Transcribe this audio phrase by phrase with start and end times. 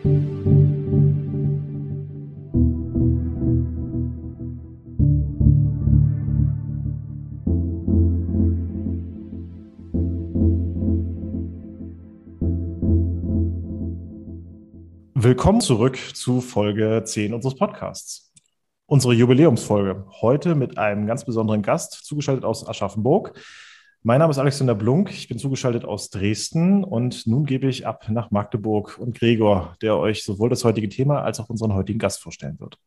[0.00, 0.30] Willkommen
[15.60, 18.32] zurück zu Folge 10 unseres Podcasts.
[18.86, 20.06] Unsere Jubiläumsfolge.
[20.20, 23.36] Heute mit einem ganz besonderen Gast, zugeschaltet aus Aschaffenburg.
[24.04, 28.08] Mein Name ist Alexander Blunk, ich bin zugeschaltet aus Dresden und nun gebe ich ab
[28.08, 32.22] nach Magdeburg und Gregor, der euch sowohl das heutige Thema als auch unseren heutigen Gast
[32.22, 32.78] vorstellen wird.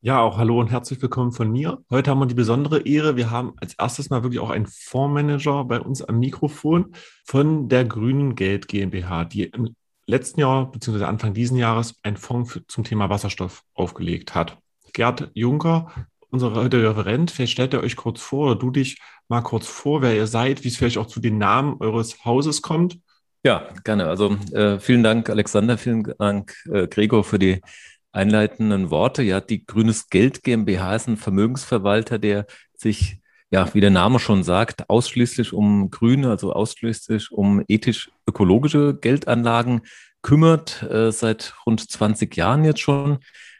[0.00, 1.84] Ja, auch hallo und herzlich willkommen von mir.
[1.90, 5.64] Heute haben wir die besondere Ehre, wir haben als erstes mal wirklich auch einen Fondsmanager
[5.64, 6.94] bei uns am Mikrofon
[7.26, 9.76] von der Grünen Geld GmbH, die im
[10.06, 11.04] letzten Jahr bzw.
[11.04, 14.56] Anfang diesen Jahres einen Fonds für, zum Thema Wasserstoff aufgelegt hat.
[14.94, 15.92] Gerd Juncker,
[16.30, 18.98] unser heutiger Referent, vielleicht stellt ihr euch kurz vor oder du dich
[19.28, 22.62] mal kurz vor, wer ihr seid, wie es vielleicht auch zu den Namen eures Hauses
[22.62, 22.98] kommt.
[23.44, 24.06] Ja, gerne.
[24.06, 27.60] Also äh, vielen Dank, Alexander, vielen Dank, äh, Gregor, für die
[28.12, 29.22] einleitenden Worte.
[29.22, 34.42] Ja, die Grünes Geld GmbH ist ein Vermögensverwalter, der sich ja, wie der Name schon
[34.42, 39.82] sagt, ausschließlich um grüne, also ausschließlich um ethisch-ökologische Geldanlagen
[40.22, 43.18] kümmert, äh, seit rund 20 Jahren jetzt schon.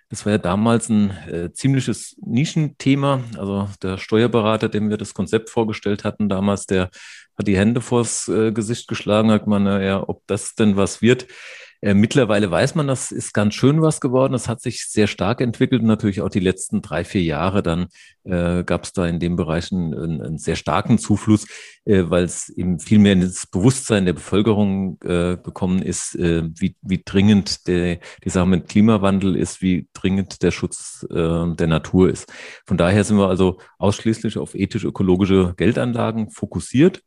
[0.09, 3.23] Das war ja damals ein äh, ziemliches Nischenthema.
[3.37, 6.91] Also der Steuerberater, dem wir das Konzept vorgestellt hatten damals, der
[7.37, 11.27] hat die Hände vors äh, Gesicht geschlagen, hat man, naja, ob das denn was wird.
[11.87, 14.33] Äh, mittlerweile weiß man, das ist ganz schön was geworden.
[14.33, 17.87] Das hat sich sehr stark entwickelt und natürlich auch die letzten drei, vier Jahre dann
[18.25, 21.47] äh, gab es da in dem Bereich einen, einen sehr starken Zufluss,
[21.84, 26.75] äh, weil es eben viel mehr ins Bewusstsein der Bevölkerung äh, gekommen ist, äh, wie,
[26.83, 32.33] wie dringend der, die Sache mit Klimawandel ist, wie dringend der Schutz der Natur ist.
[32.67, 37.03] Von daher sind wir also ausschließlich auf ethisch-ökologische Geldanlagen fokussiert.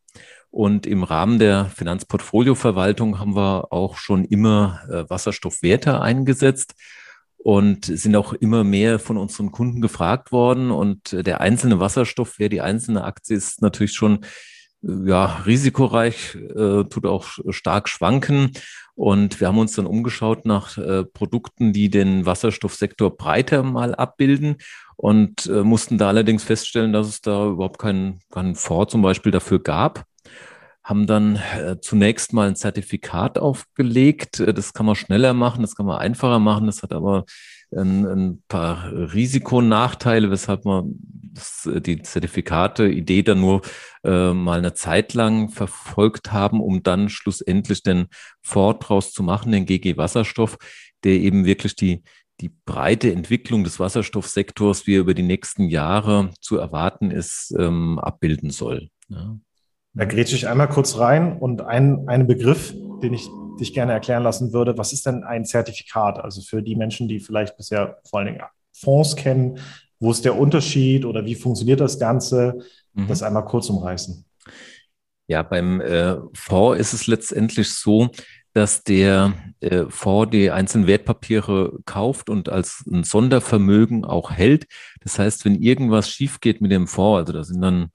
[0.52, 6.74] Und im Rahmen der Finanzportfolioverwaltung haben wir auch schon immer äh, Wasserstoffwerte eingesetzt
[7.38, 10.72] und sind auch immer mehr von unseren Kunden gefragt worden.
[10.72, 14.24] Und äh, der einzelne Wasserstoffwert, die einzelne Aktie ist natürlich schon
[14.84, 18.52] äh, ja, risikoreich, äh, tut auch stark schwanken.
[18.96, 24.58] Und wir haben uns dann umgeschaut nach äh, Produkten, die den Wasserstoffsektor breiter mal abbilden
[24.98, 29.32] und äh, mussten da allerdings feststellen, dass es da überhaupt keinen, keinen Fonds zum Beispiel
[29.32, 30.09] dafür gab
[30.84, 34.40] haben dann äh, zunächst mal ein Zertifikat aufgelegt.
[34.40, 36.66] Äh, das kann man schneller machen, das kann man einfacher machen.
[36.66, 37.26] Das hat aber
[37.72, 40.96] ein, ein paar Risikonachteile, weshalb man
[41.34, 43.62] das, äh, die Zertifikate-Idee dann nur
[44.04, 48.08] äh, mal eine Zeit lang verfolgt haben, um dann schlussendlich den
[48.42, 50.58] Ford draus zu machen, den GG Wasserstoff,
[51.04, 52.04] der eben wirklich die
[52.42, 58.00] die breite Entwicklung des Wasserstoffsektors, wie er über die nächsten Jahre zu erwarten ist, ähm,
[58.00, 58.90] abbilden soll.
[59.10, 59.38] Ja.
[59.94, 63.28] Da grätsche ich einmal kurz rein und ein, einen Begriff, den ich
[63.60, 64.78] dich gerne erklären lassen würde.
[64.78, 66.20] Was ist denn ein Zertifikat?
[66.20, 68.42] Also für die Menschen, die vielleicht bisher vor allen Dingen
[68.74, 69.60] Fonds kennen,
[70.00, 72.60] wo ist der Unterschied oder wie funktioniert das Ganze?
[72.94, 73.08] Mhm.
[73.08, 74.26] Das einmal kurz umreißen.
[75.28, 78.10] Ja, beim äh, Fonds ist es letztendlich so,
[78.54, 84.66] dass der äh, Fonds die einzelnen Wertpapiere kauft und als ein Sondervermögen auch hält.
[85.02, 87.92] Das heißt, wenn irgendwas schief geht mit dem Fonds, also da sind dann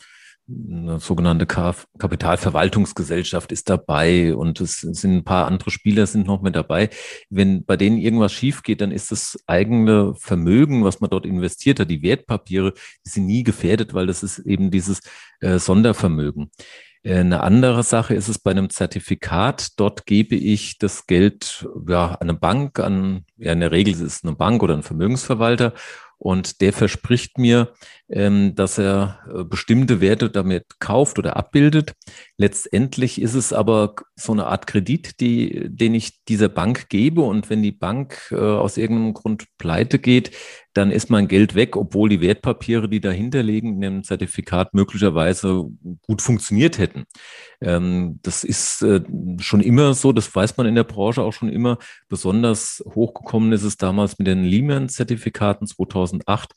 [0.47, 6.55] eine sogenannte Kapitalverwaltungsgesellschaft ist dabei und es sind ein paar andere Spieler sind noch mit
[6.55, 6.91] dabei.
[7.31, 11.81] Wenn bei denen irgendwas schief geht, dann ist das eigene Vermögen, was man dort investiert
[11.81, 12.75] hat, die Wertpapiere,
[13.06, 15.00] die sind nie gefährdet, weil das ist eben dieses
[15.41, 16.50] äh, Sondervermögen.
[17.05, 19.78] Äh, eine andere Sache ist es bei einem Zertifikat.
[19.78, 24.00] Dort gebe ich das Geld ja, an eine Bank, an, ja, in der Regel ist
[24.00, 25.75] es eine Bank oder ein Vermögensverwalter
[26.19, 27.72] und der verspricht mir,
[28.08, 31.92] ähm, dass er äh, bestimmte Werte damit kauft oder abbildet.
[32.36, 37.22] Letztendlich ist es aber so eine Art Kredit, die, den ich dieser Bank gebe.
[37.22, 40.30] Und wenn die Bank äh, aus irgendeinem Grund pleite geht,
[40.74, 45.70] dann ist mein Geld weg, obwohl die Wertpapiere, die dahinter liegen, in dem Zertifikat möglicherweise
[46.02, 47.04] gut funktioniert hätten.
[47.60, 49.00] Ähm, das ist äh,
[49.38, 51.78] schon immer so, das weiß man in der Branche auch schon immer.
[52.08, 56.52] Besonders hochgekommen ist es damals mit den Lehman-Zertifikaten 2008,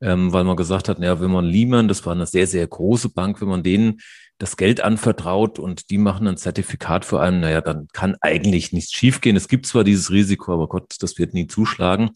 [0.00, 3.10] ähm, weil man gesagt hat, ja, wenn man Lehman, das war eine sehr, sehr große
[3.10, 4.00] Bank, wenn man denen
[4.40, 8.92] das Geld anvertraut und die machen ein Zertifikat für einen, naja, dann kann eigentlich nichts
[8.92, 9.36] schiefgehen.
[9.36, 12.10] Es gibt zwar dieses Risiko, aber Gott, das wird nie zuschlagen,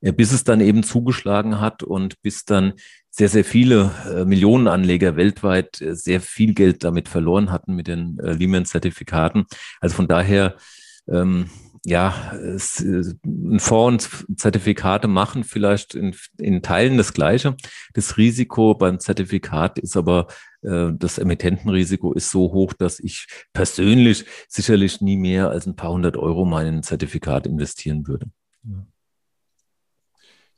[0.00, 2.74] äh, bis es dann eben zugeschlagen hat und bis dann
[3.10, 7.86] sehr, sehr viele äh, Millionen Anleger weltweit äh, sehr viel Geld damit verloren hatten mit
[7.86, 9.46] den Lehman-Zertifikaten.
[9.80, 10.56] Also von daher,
[11.08, 11.48] ähm,
[11.84, 17.56] ja, es, ein Fonds und Zertifikate machen vielleicht in, in Teilen das Gleiche.
[17.94, 20.26] Das Risiko beim Zertifikat ist aber
[20.60, 26.16] das Emittentenrisiko ist so hoch, dass ich persönlich sicherlich nie mehr als ein paar hundert
[26.16, 28.26] Euro meinen Zertifikat investieren würde.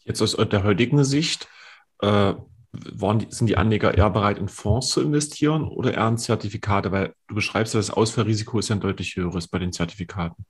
[0.04, 1.48] Jetzt aus der heutigen Sicht,
[2.00, 2.34] äh,
[2.72, 6.92] waren, sind die Anleger eher bereit, in Fonds zu investieren oder eher in Zertifikate?
[6.92, 10.44] Weil du beschreibst, das Ausfallrisiko ist ja ein deutlich höheres bei den Zertifikaten.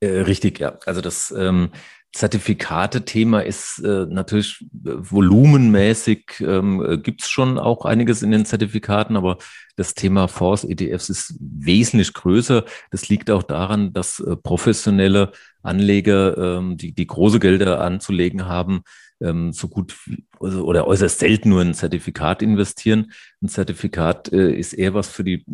[0.00, 0.78] Äh, richtig, ja.
[0.84, 1.70] Also das ähm,
[2.12, 8.44] Zertifikate-Thema ist äh, natürlich äh, volumenmäßig, ähm, äh, gibt es schon auch einiges in den
[8.44, 9.38] Zertifikaten, aber
[9.76, 12.64] das Thema Fonds, ETFs ist wesentlich größer.
[12.90, 15.32] Das liegt auch daran, dass äh, professionelle
[15.62, 18.82] Anleger, ähm, die, die große Gelder anzulegen haben,
[19.22, 19.96] ähm, so gut
[20.40, 23.12] also, oder äußerst selten nur ein Zertifikat investieren.
[23.40, 25.44] Ein Zertifikat äh, ist eher was für, die,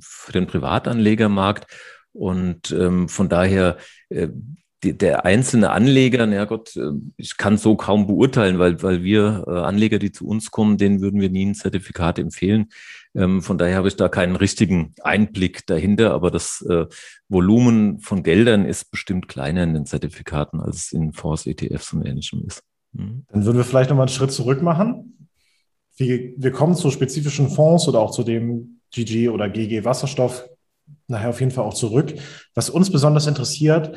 [0.00, 1.66] für den Privatanlegermarkt.
[2.12, 3.76] Und ähm, von daher,
[4.08, 4.28] äh,
[4.82, 9.44] die, der einzelne Anleger, na Gott, äh, ich kann so kaum beurteilen, weil, weil wir
[9.46, 12.68] äh, Anleger, die zu uns kommen, denen würden wir nie ein Zertifikat empfehlen.
[13.14, 16.86] Ähm, von daher habe ich da keinen richtigen Einblick dahinter, aber das äh,
[17.28, 22.06] Volumen von Geldern ist bestimmt kleiner in den Zertifikaten, als es in Fonds, ETFs und
[22.06, 22.62] Ähnlichem ist.
[22.92, 23.24] Mhm.
[23.28, 25.28] Dann würden wir vielleicht nochmal einen Schritt zurück machen.
[25.96, 30.48] Wir, wir kommen zu spezifischen Fonds oder auch zu dem GG oder GG Wasserstoff
[31.08, 32.14] nachher auf jeden Fall auch zurück.
[32.54, 33.96] Was uns besonders interessiert,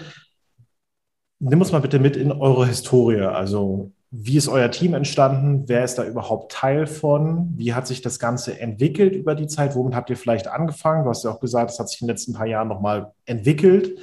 [1.42, 3.22] nimm uns mal bitte mit in eure Historie.
[3.22, 5.64] Also wie ist euer Team entstanden?
[5.68, 7.54] Wer ist da überhaupt Teil von?
[7.56, 9.76] Wie hat sich das Ganze entwickelt über die Zeit?
[9.76, 11.04] Womit habt ihr vielleicht angefangen?
[11.04, 13.98] Du hast ja auch gesagt, es hat sich in den letzten paar Jahren nochmal entwickelt.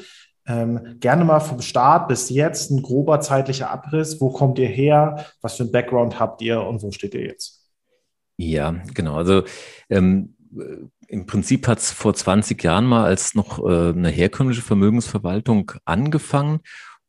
[0.46, 4.20] Ähm, gerne mal vom Start bis jetzt ein grober zeitlicher Abriss.
[4.20, 5.26] Wo kommt ihr her?
[5.42, 7.66] Was für ein Background habt ihr und wo steht ihr jetzt?
[8.38, 9.16] Ja, genau.
[9.16, 9.42] Also
[9.90, 10.34] ähm,
[11.06, 16.60] im Prinzip hat es vor 20 Jahren mal als noch äh, eine herkömmliche Vermögensverwaltung angefangen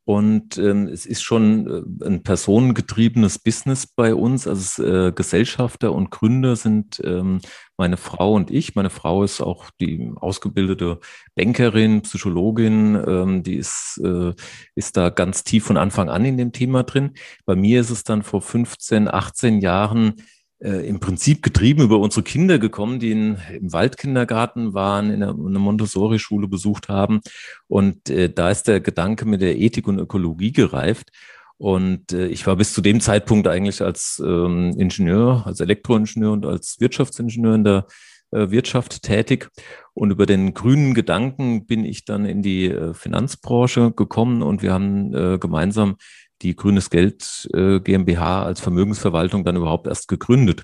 [0.09, 1.67] und ähm, es ist schon
[2.01, 4.47] äh, ein personengetriebenes Business bei uns.
[4.47, 7.41] Also äh, Gesellschafter und Gründer sind ähm,
[7.77, 8.73] meine Frau und ich.
[8.73, 10.99] Meine Frau ist auch die ausgebildete
[11.35, 12.95] Bankerin, Psychologin.
[13.07, 14.33] Ähm, die ist, äh,
[14.73, 17.11] ist da ganz tief von Anfang an in dem Thema drin.
[17.45, 20.15] Bei mir ist es dann vor 15, 18 Jahren
[20.61, 25.33] äh, im Prinzip getrieben über unsere Kinder gekommen, die in, im Waldkindergarten waren, in einer,
[25.33, 27.21] Montessori-Schule besucht haben.
[27.67, 31.11] Und äh, da ist der Gedanke mit der Ethik und Ökologie gereift.
[31.57, 36.45] Und äh, ich war bis zu dem Zeitpunkt eigentlich als ähm, Ingenieur, als Elektroingenieur und
[36.45, 37.85] als Wirtschaftsingenieur in der
[38.31, 39.49] äh, Wirtschaft tätig.
[39.93, 44.71] Und über den grünen Gedanken bin ich dann in die äh, Finanzbranche gekommen und wir
[44.71, 45.97] haben äh, gemeinsam
[46.41, 50.63] die Grünes Geld äh, GmbH als Vermögensverwaltung dann überhaupt erst gegründet.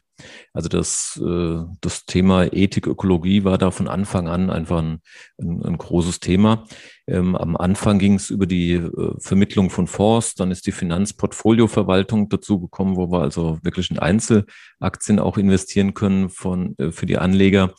[0.54, 5.02] Also das, äh, das Thema Ethik, Ökologie war da von Anfang an einfach ein,
[5.38, 6.66] ein, ein großes Thema.
[7.08, 12.30] Ähm, am Anfang ging es über die äh, Vermittlung von Fonds, dann ist die Finanzportfolioverwaltung
[12.30, 17.18] dazu gekommen, wo wir also wirklich in Einzelaktien auch investieren können von, äh, für die
[17.18, 17.74] Anleger.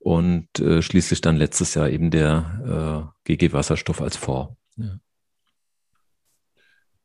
[0.00, 4.54] Und äh, schließlich dann letztes Jahr eben der äh, GG Wasserstoff als Fonds.
[4.76, 4.98] Ja.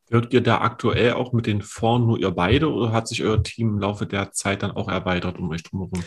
[0.10, 3.42] Hört ihr da aktuell auch mit den Fonds nur ihr beide oder hat sich euer
[3.42, 6.04] Team im Laufe der Zeit dann auch erweitert um euch drumherum?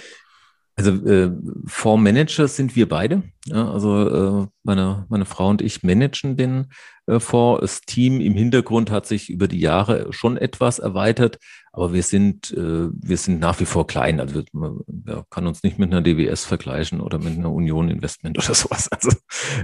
[0.78, 1.30] Also äh,
[1.64, 3.22] Fondsmanager sind wir beide.
[3.46, 6.66] Ja, also äh, meine, meine Frau und ich managen den
[7.06, 7.62] äh, Fonds.
[7.62, 11.38] Das Team im Hintergrund hat sich über die Jahre schon etwas erweitert,
[11.72, 14.20] aber wir sind, äh, wir sind nach wie vor klein.
[14.20, 18.36] Also man ja, kann uns nicht mit einer DWS vergleichen oder mit einer Union Investment
[18.44, 18.88] oder sowas.
[18.92, 19.12] Also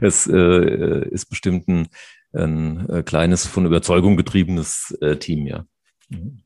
[0.00, 1.88] es äh, ist bestimmt ein
[2.34, 5.64] ein äh, kleines, von Überzeugung getriebenes äh, Team, ja.
[6.08, 6.42] Mhm.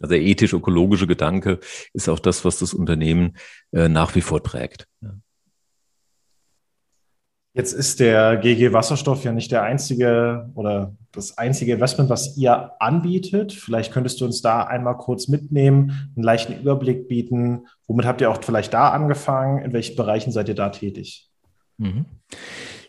[0.00, 1.60] Also der ethisch-ökologische Gedanke
[1.92, 3.36] ist auch das, was das Unternehmen
[3.72, 4.86] äh, nach wie vor trägt.
[5.00, 5.14] Ja.
[7.56, 12.72] Jetzt ist der GG Wasserstoff ja nicht der einzige oder das einzige Investment, was ihr
[12.80, 13.52] anbietet.
[13.52, 17.68] Vielleicht könntest du uns da einmal kurz mitnehmen, einen leichten Überblick bieten.
[17.86, 19.62] Womit habt ihr auch vielleicht da angefangen?
[19.62, 21.30] In welchen Bereichen seid ihr da tätig?
[21.78, 22.06] Mhm.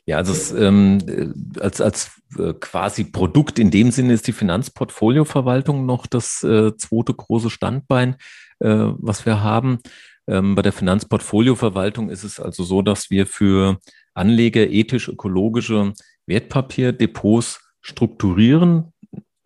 [0.07, 5.85] Ja, also es, ähm, als, als äh, quasi Produkt in dem Sinne ist die Finanzportfolioverwaltung
[5.85, 8.15] noch das äh, zweite große Standbein,
[8.59, 9.79] äh, was wir haben.
[10.27, 13.79] Ähm, bei der Finanzportfolioverwaltung ist es also so, dass wir für
[14.13, 15.93] Anleger ethisch-ökologische
[16.27, 18.93] Wertpapierdepots strukturieren.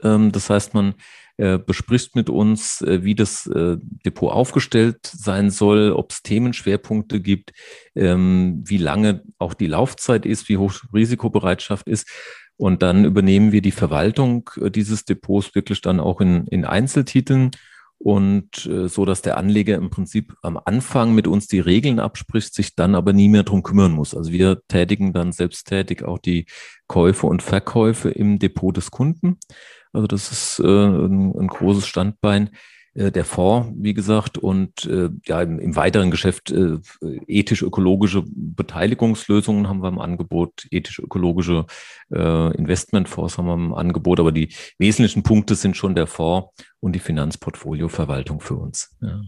[0.04, 0.96] Ähm, das heißt, man
[1.40, 7.22] äh, bespricht mit uns, äh, wie das äh, Depot aufgestellt sein soll, ob es Themenschwerpunkte
[7.22, 7.54] gibt,
[7.96, 12.10] ähm, wie lange auch die Laufzeit ist, wie hoch Risikobereitschaft ist.
[12.58, 17.52] Und dann übernehmen wir die Verwaltung dieses Depots wirklich dann auch in, in Einzeltiteln
[18.00, 22.54] und äh, so, dass der Anleger im Prinzip am Anfang mit uns die Regeln abspricht,
[22.54, 24.14] sich dann aber nie mehr drum kümmern muss.
[24.14, 26.48] Also wir tätigen dann selbsttätig auch die
[26.88, 29.38] Käufe und Verkäufe im Depot des Kunden.
[29.94, 32.52] Also das ist äh, ein, ein, großes Standbein.
[32.94, 36.78] äh, der Fonds, wie gesagt, und äh, ja, im, im weiteren Geschäft äh,
[37.28, 41.66] ethisch-ökologische Beteiligungslösungen haben wir im Angebot, ethisch-ökologische
[42.14, 46.94] äh, Investmentfonds haben wir im Angebot, aber die wesentlichen Punkte sind schon der Fonds und
[46.94, 48.96] die Finanzportfolioverwaltung für uns.
[49.02, 49.22] Ja.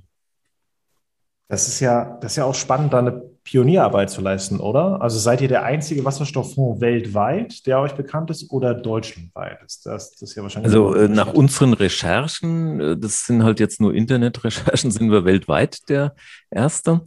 [1.47, 5.01] Das ist ja, das ist ja auch spannend, da eine Pionierarbeit zu leisten, oder?
[5.01, 9.63] Also seid ihr der einzige Wasserstofffonds weltweit, der euch bekannt ist, oder deutschlandweit?
[9.65, 10.71] Ist das, das ist ja wahrscheinlich.
[10.71, 15.89] Also äh, nach unseren Recherchen, äh, das sind halt jetzt nur Internetrecherchen, sind wir weltweit
[15.89, 16.15] der
[16.51, 17.01] Erste.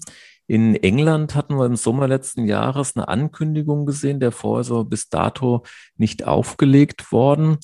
[0.46, 5.08] In England hatten wir im Sommer letzten Jahres eine Ankündigung gesehen, der Fonds ist bis
[5.08, 5.62] dato
[5.96, 7.58] nicht aufgelegt worden.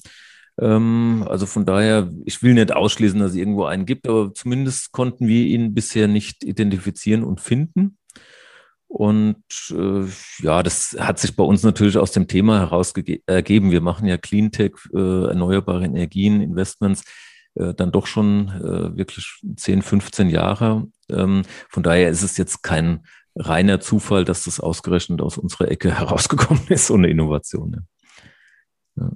[0.61, 4.93] Ähm, also von daher, ich will nicht ausschließen, dass es irgendwo einen gibt, aber zumindest
[4.93, 7.97] konnten wir ihn bisher nicht identifizieren und finden.
[8.91, 10.05] Und äh,
[10.43, 12.93] ja, das hat sich bei uns natürlich aus dem Thema heraus
[13.27, 13.71] ergeben.
[13.71, 17.05] Wir machen ja Cleantech, äh, erneuerbare Energien, Investments,
[17.55, 20.89] äh, dann doch schon äh, wirklich 10, 15 Jahre.
[21.09, 23.07] Ähm, von daher ist es jetzt kein
[23.37, 27.87] reiner Zufall, dass das ausgerechnet aus unserer Ecke herausgekommen ist, so eine Innovation.
[28.97, 29.05] Ja.
[29.05, 29.13] Ja.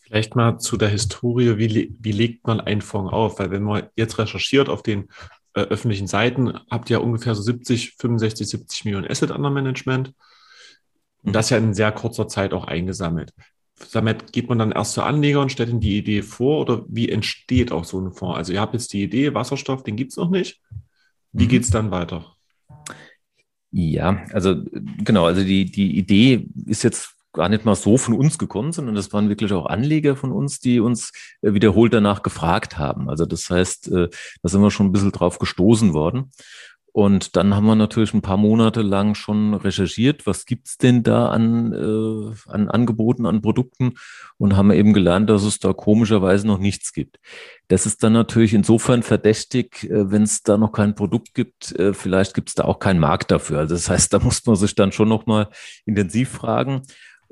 [0.00, 3.38] Vielleicht mal zu der Historie, wie, wie legt man einen Fonds auf?
[3.38, 5.08] Weil wenn man jetzt recherchiert auf den
[5.54, 10.14] äh, öffentlichen Seiten, habt ihr ja ungefähr so 70, 65, 70 Millionen Asset under Management.
[11.22, 13.32] Und das ja in sehr kurzer Zeit auch eingesammelt.
[13.92, 17.08] Damit geht man dann erst zu Anleger und stellt ihnen die Idee vor oder wie
[17.08, 18.36] entsteht auch so ein Fonds?
[18.36, 20.60] Also ihr habt jetzt die Idee, Wasserstoff, den gibt es noch nicht.
[21.32, 21.48] Wie mhm.
[21.48, 22.36] geht es dann weiter?
[23.70, 24.62] Ja, also
[24.98, 28.94] genau, also die, die Idee ist jetzt gar nicht mal so von uns gekommen, sondern
[28.94, 33.08] das waren wirklich auch Anleger von uns, die uns äh, wiederholt danach gefragt haben.
[33.08, 34.08] Also das heißt, äh,
[34.42, 36.30] da sind wir schon ein bisschen drauf gestoßen worden.
[36.94, 41.30] Und dann haben wir natürlich ein paar Monate lang schon recherchiert, was gibt's denn da
[41.30, 43.94] an, äh, an Angeboten, an Produkten
[44.36, 47.18] und haben eben gelernt, dass es da komischerweise noch nichts gibt.
[47.68, 51.94] Das ist dann natürlich insofern verdächtig, äh, wenn es da noch kein Produkt gibt, äh,
[51.94, 53.60] vielleicht gibt's da auch keinen Markt dafür.
[53.60, 55.48] Also das heißt, da muss man sich dann schon nochmal
[55.86, 56.82] intensiv fragen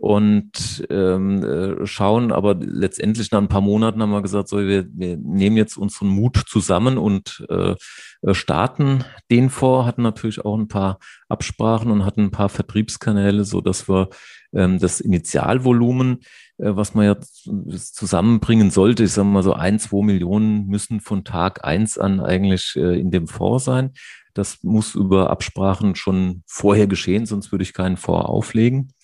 [0.01, 2.33] und ähm, äh, schauen.
[2.33, 6.09] Aber letztendlich nach ein paar Monaten haben wir gesagt, so, wir, wir nehmen jetzt unseren
[6.09, 7.75] Mut zusammen und äh,
[8.23, 13.45] äh, starten den vor, hatten natürlich auch ein paar Absprachen und hatten ein paar Vertriebskanäle,
[13.45, 14.09] so dass wir
[14.55, 16.21] ähm, das Initialvolumen,
[16.57, 21.25] äh, was man ja zusammenbringen sollte, ich sage mal so ein, zwei Millionen müssen von
[21.25, 23.93] Tag eins an eigentlich äh, in dem Fonds sein.
[24.33, 28.95] Das muss über Absprachen schon vorher geschehen, sonst würde ich keinen Fonds auflegen.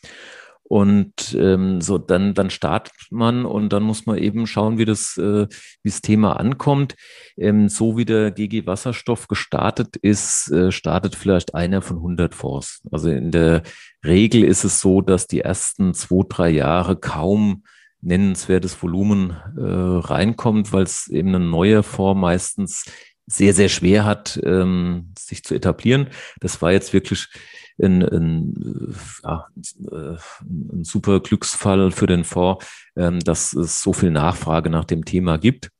[0.68, 5.16] Und ähm, so, dann, dann startet man und dann muss man eben schauen, wie das,
[5.16, 5.46] äh,
[5.82, 6.96] wie das Thema ankommt.
[7.36, 12.82] Ähm, so wie der GG Wasserstoff gestartet ist, äh, startet vielleicht einer von 100 Fonds.
[12.90, 13.62] Also in der
[14.04, 17.62] Regel ist es so, dass die ersten zwei, drei Jahre kaum
[18.00, 22.84] nennenswertes Volumen äh, reinkommt, weil es eben ein neuer Fonds meistens
[23.26, 26.08] sehr, sehr schwer hat, ähm, sich zu etablieren.
[26.40, 27.28] Das war jetzt wirklich
[27.78, 32.66] ein, ein, ja, ein super Glücksfall für den Fonds,
[32.96, 35.70] ähm, dass es so viel Nachfrage nach dem Thema gibt.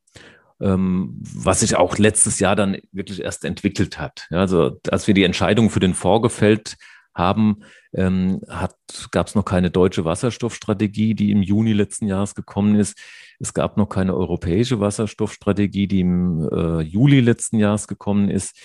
[0.58, 4.26] Ähm, was sich auch letztes Jahr dann wirklich erst entwickelt hat.
[4.30, 6.76] Also als wir die Entscheidung für den Fonds gefällt
[7.14, 7.58] haben,
[7.92, 8.40] ähm,
[9.10, 12.98] gab es noch keine deutsche Wasserstoffstrategie, die im Juni letzten Jahres gekommen ist.
[13.38, 18.56] Es gab noch keine europäische Wasserstoffstrategie, die im äh, Juli letzten Jahres gekommen ist.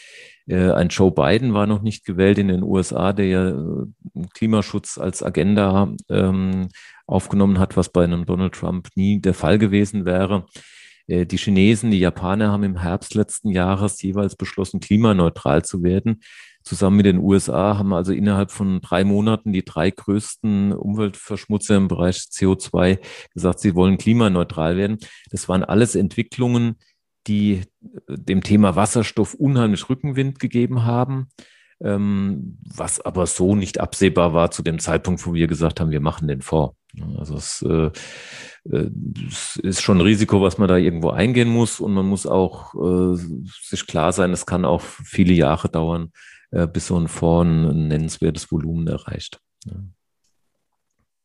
[0.48, 3.86] Äh, ein Joe Biden war noch nicht gewählt in den USA, der ja äh,
[4.34, 6.70] Klimaschutz als Agenda ähm,
[7.06, 10.46] aufgenommen hat, was bei einem Donald Trump nie der Fall gewesen wäre.
[11.08, 16.22] Äh, die Chinesen, die Japaner haben im Herbst letzten Jahres jeweils beschlossen, klimaneutral zu werden.
[16.64, 21.88] Zusammen mit den USA haben also innerhalb von drei Monaten die drei größten Umweltverschmutzer im
[21.88, 23.00] Bereich CO2
[23.34, 25.00] gesagt, sie wollen klimaneutral werden.
[25.32, 26.76] Das waren alles Entwicklungen,
[27.28, 27.64] die
[28.08, 31.28] dem Thema Wasserstoff unheimlich Rückenwind gegeben haben,
[31.84, 36.02] ähm, was aber so nicht absehbar war zu dem Zeitpunkt, wo wir gesagt haben, wir
[36.02, 36.76] machen den vor.
[37.18, 37.92] Also es, äh,
[38.70, 38.90] äh,
[39.28, 42.74] es ist schon ein Risiko, was man da irgendwo eingehen muss und man muss auch
[42.76, 43.16] äh,
[43.62, 46.12] sich klar sein, es kann auch viele Jahre dauern,
[46.52, 49.40] äh, bis so ein Fonds ein nennenswertes Volumen erreicht.
[49.66, 49.76] Ja.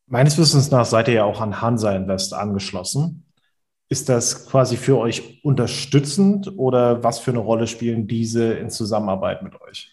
[0.08, 3.25] Meines Wissens nach seid ihr ja auch an Hansa Invest angeschlossen.
[3.88, 9.42] Ist das quasi für euch unterstützend oder was für eine Rolle spielen diese in Zusammenarbeit
[9.42, 9.92] mit euch?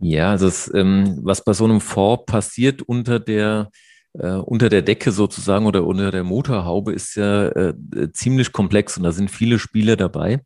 [0.00, 3.70] Ja, also ähm, was bei so einem Fonds passiert unter der
[4.14, 7.74] äh, unter der Decke sozusagen oder unter der Motorhaube ist ja äh,
[8.12, 10.40] ziemlich komplex und da sind viele Spieler dabei.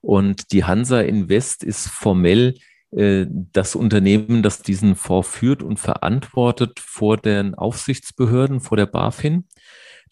[0.00, 2.54] Und die Hansa Invest ist formell
[2.90, 9.44] äh, das Unternehmen, das diesen Fonds führt und verantwortet vor den Aufsichtsbehörden, vor der BaFin.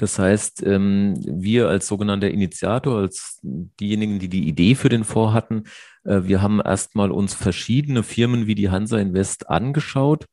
[0.00, 5.35] Das heißt, ähm, wir als sogenannter Initiator, als diejenigen, die die Idee für den Fonds
[5.35, 5.64] hatten,
[6.04, 10.25] äh, wir haben erstmal uns verschiedene Firmen wie die Hansa Invest angeschaut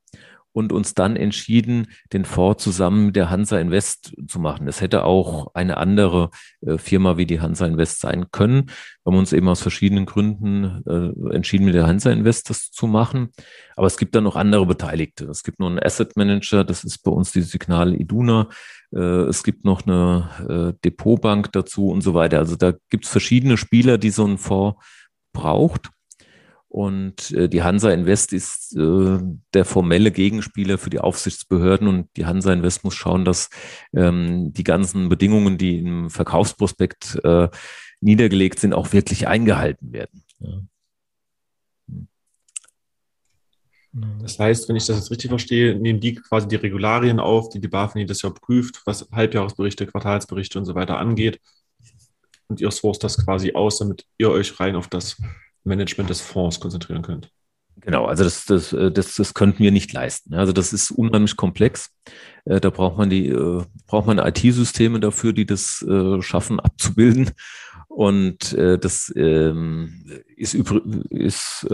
[0.58, 4.68] und uns dann entschieden, den Fonds zusammen mit der Hansa Invest zu machen.
[4.68, 6.32] Es hätte auch eine andere
[6.66, 8.66] äh, Firma wie die Hansa Invest sein können.
[9.04, 12.88] Wir haben uns eben aus verschiedenen Gründen äh, entschieden, mit der Hansa Invest das zu
[12.88, 13.30] machen.
[13.76, 15.26] Aber es gibt dann noch andere Beteiligte.
[15.26, 18.50] Es gibt noch einen Asset Manager, das ist bei uns die Signal Iduna.
[18.92, 22.40] Äh, es gibt noch eine Depotbank dazu und so weiter.
[22.40, 24.84] Also da gibt es verschiedene Spieler, die so einen Fonds
[25.34, 25.92] braucht.
[26.70, 29.20] Und äh, die Hansa Invest ist äh,
[29.54, 33.50] der formelle Gegenspieler für die Aufsichtsbehörden und die Hansa Invest muss schauen, dass
[33.94, 37.48] ähm, die ganzen Bedingungen, die im Verkaufsprospekt äh,
[38.02, 40.24] niedergelegt sind, auch wirklich eingehalten werden.
[40.40, 40.62] Ja.
[44.22, 47.60] Das heißt, wenn ich das jetzt richtig verstehe, nehmen die quasi die Regularien auf, die
[47.60, 51.40] die BaFin das Jahr prüft, was Halbjahresberichte, Quartalsberichte und so weiter angeht.
[52.48, 55.20] Und ihr sourced das quasi aus, damit ihr euch rein auf das
[55.68, 57.30] Management des Fonds konzentrieren könnt.
[57.82, 60.34] Genau, also das, das, äh, das, das könnten wir nicht leisten.
[60.34, 61.92] Also das ist unheimlich komplex.
[62.46, 65.86] Äh, da braucht man die, äh, braucht man IT-Systeme dafür, die das
[66.20, 67.32] schaffen abzubilden.
[67.98, 71.68] Und das ähm, ist, ist,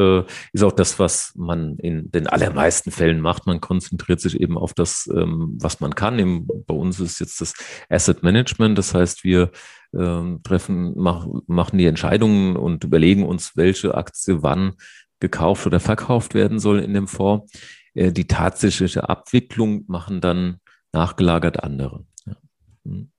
[0.53, 3.46] ist auch das, was man in den allermeisten Fällen macht.
[3.46, 6.48] Man konzentriert sich eben auf das, ähm, was man kann.
[6.48, 7.53] bei uns ist jetzt das
[7.89, 8.77] Asset Management.
[8.77, 9.51] Das heißt, wir
[9.94, 14.75] ähm, treffen, mach, machen die Entscheidungen und überlegen uns, welche Aktie wann
[15.20, 17.51] gekauft oder verkauft werden soll in dem Fonds.
[17.96, 20.62] Äh, die tatsächliche Abwicklung machen dann
[20.94, 22.06] nachgelagert andere.
[22.25, 22.38] Ja.
[22.86, 23.12] Hm.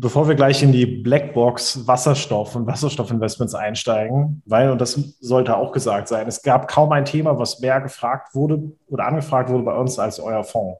[0.00, 5.72] Bevor wir gleich in die Blackbox Wasserstoff und Wasserstoffinvestments einsteigen, weil, und das sollte auch
[5.72, 9.74] gesagt sein, es gab kaum ein Thema, was mehr gefragt wurde oder angefragt wurde bei
[9.74, 10.78] uns als euer Fonds.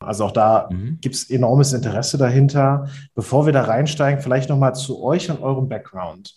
[0.00, 0.98] Also auch da mhm.
[1.00, 2.88] gibt es enormes Interesse dahinter.
[3.14, 6.36] Bevor wir da reinsteigen, vielleicht nochmal zu euch und eurem Background.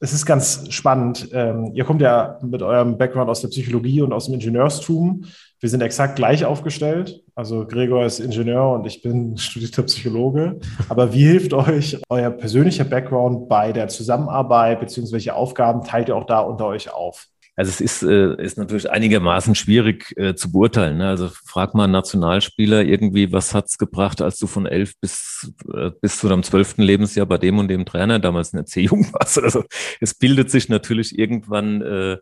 [0.00, 1.28] Es ist ganz spannend.
[1.32, 5.24] Ähm, ihr kommt ja mit eurem Background aus der Psychologie und aus dem Ingenieurstum.
[5.60, 7.22] Wir sind exakt gleich aufgestellt.
[7.34, 10.58] Also Gregor ist Ingenieur und ich bin studierter Psychologe.
[10.88, 16.26] Aber wie hilft euch euer persönlicher Background bei der Zusammenarbeit, beziehungsweise Aufgaben teilt ihr auch
[16.26, 17.28] da unter euch auf?
[17.56, 20.98] Also es ist, äh, ist natürlich einigermaßen schwierig äh, zu beurteilen.
[20.98, 21.08] Ne?
[21.08, 25.90] Also frag mal einen Nationalspieler irgendwie, was hat's gebracht, als du von elf bis, äh,
[26.00, 29.38] bis zu deinem zwölften Lebensjahr bei dem und dem Trainer damals in der C-Jugend warst.
[29.38, 29.64] Also
[30.00, 32.16] es bildet sich natürlich irgendwann, äh,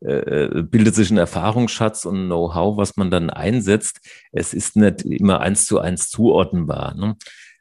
[0.00, 3.98] äh, bildet sich ein Erfahrungsschatz und Know-how, was man dann einsetzt.
[4.30, 6.94] Es ist nicht immer eins zu eins zuordnenbar.
[6.94, 7.16] Ne?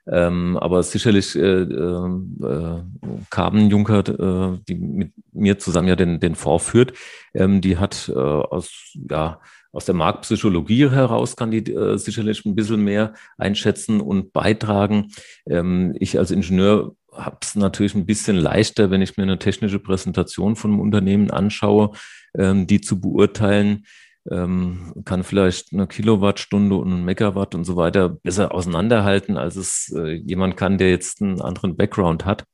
[0.08, 2.82] Ähm, aber sicherlich äh, äh,
[3.30, 6.94] Carmen Juncker, äh, die mit mir zusammen ja den, den Fonds führt,
[7.34, 9.40] ähm, die hat äh, aus, ja,
[9.72, 15.12] aus der Marktpsychologie heraus kann die äh, sicherlich ein bisschen mehr einschätzen und beitragen.
[15.48, 19.80] Ähm, ich als Ingenieur habe es natürlich ein bisschen leichter, wenn ich mir eine technische
[19.80, 21.92] Präsentation von einem Unternehmen anschaue,
[22.38, 23.86] ähm, die zu beurteilen
[24.30, 29.94] ähm, kann vielleicht eine Kilowattstunde und ein Megawatt und so weiter besser auseinanderhalten, als es
[29.96, 32.46] äh, jemand kann, der jetzt einen anderen Background hat.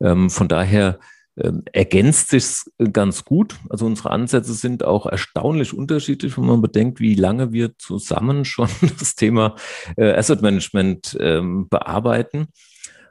[0.00, 0.98] Ähm, von daher
[1.36, 2.44] ähm, ergänzt sich
[2.92, 3.56] ganz gut.
[3.68, 8.68] Also unsere Ansätze sind auch erstaunlich unterschiedlich, wenn man bedenkt, wie lange wir zusammen schon
[8.98, 9.56] das Thema
[9.96, 12.46] äh, Asset Management ähm, bearbeiten.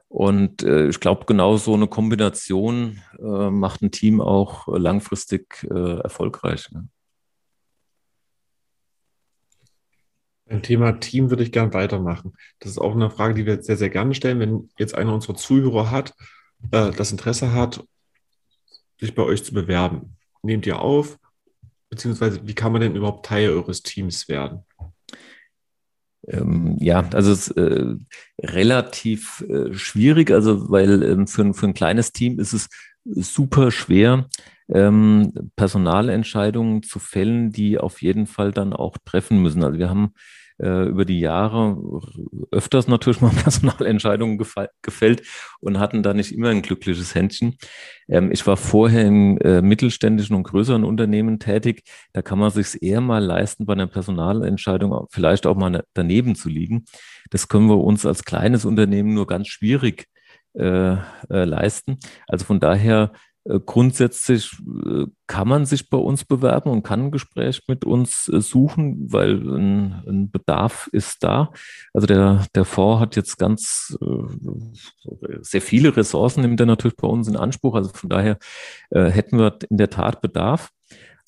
[0.07, 6.69] Und äh, ich glaube, genau so eine Kombination äh, macht ein Team auch langfristig erfolgreich.
[10.53, 12.33] Beim Thema Team würde ich gern weitermachen.
[12.59, 14.39] Das ist auch eine Frage, die wir sehr, sehr gerne stellen.
[14.39, 16.13] Wenn jetzt einer unserer Zuhörer hat,
[16.69, 17.83] äh, das Interesse hat,
[18.99, 21.17] sich bei euch zu bewerben, nehmt ihr auf?
[21.89, 24.59] Beziehungsweise, wie kann man denn überhaupt Teil eures Teams werden?
[26.27, 27.95] Ähm, ja, also es ist äh,
[28.39, 32.69] relativ äh, schwierig, also weil ähm, für, für ein kleines Team ist es
[33.05, 34.29] super schwer,
[34.69, 39.63] ähm, Personalentscheidungen zu fällen, die auf jeden Fall dann auch treffen müssen.
[39.63, 40.13] Also wir haben
[40.59, 41.77] äh, über die Jahre
[42.51, 44.37] öfters natürlich mal Personalentscheidungen
[44.81, 45.23] gefällt
[45.59, 47.57] und hatten da nicht immer ein glückliches Händchen.
[48.07, 51.83] Ähm, ich war vorher in äh, mittelständischen und größeren Unternehmen tätig.
[52.13, 56.49] Da kann man sich eher mal leisten, bei einer Personalentscheidung vielleicht auch mal daneben zu
[56.49, 56.85] liegen.
[57.29, 60.07] Das können wir uns als kleines Unternehmen nur ganz schwierig
[60.53, 61.97] äh, äh, leisten.
[62.27, 63.11] Also von daher
[63.65, 64.53] grundsätzlich
[64.85, 69.11] äh, kann man sich bei uns bewerben und kann ein Gespräch mit uns äh, suchen,
[69.11, 71.51] weil ein, ein Bedarf ist da.
[71.93, 73.97] Also der, der Fonds hat jetzt ganz
[75.41, 77.75] sehr viele Ressourcen, nimmt er natürlich bei uns in Anspruch.
[77.75, 78.37] Also von daher
[78.91, 80.71] hätten wir in der Tat Bedarf.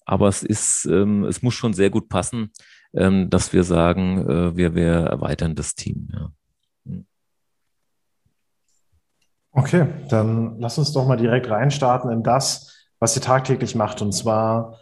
[0.05, 2.51] Aber es ist, ähm, es muss schon sehr gut passen,
[2.93, 6.09] ähm, dass wir sagen, wir, wir erweitern das Team.
[6.13, 6.31] Ja.
[9.55, 14.11] Okay, dann lass uns doch mal direkt reinstarten in das, was ihr tagtäglich macht, und
[14.11, 14.79] zwar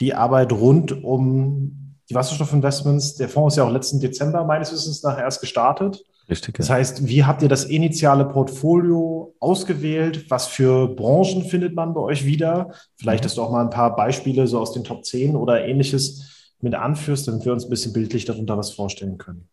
[0.00, 3.16] die Arbeit rund um die Wasserstoffinvestments.
[3.16, 6.04] Der Fonds ist ja auch letzten Dezember meines Wissens nach erst gestartet.
[6.28, 6.56] Richtig.
[6.56, 10.30] Das heißt, wie habt ihr das initiale Portfolio ausgewählt?
[10.30, 12.70] Was für Branchen findet man bei euch wieder?
[12.96, 16.54] Vielleicht, dass du auch mal ein paar Beispiele so aus den Top 10 oder ähnliches
[16.60, 19.48] mit anführst, damit wir uns ein bisschen bildlich darunter was vorstellen können.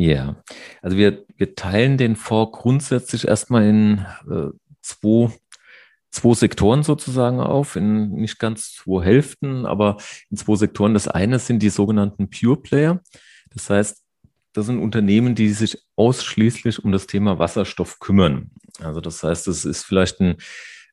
[0.00, 0.40] Ja,
[0.80, 5.32] also wir, wir teilen den Fonds grundsätzlich erstmal in äh, zwei,
[6.12, 9.96] zwei Sektoren sozusagen auf, in nicht ganz zwei Hälften, aber
[10.30, 10.94] in zwei Sektoren.
[10.94, 13.02] Das eine sind die sogenannten Pure Player.
[13.50, 14.04] Das heißt,
[14.52, 18.52] das sind Unternehmen, die sich ausschließlich um das Thema Wasserstoff kümmern.
[18.78, 20.36] Also das heißt, es ist vielleicht ein,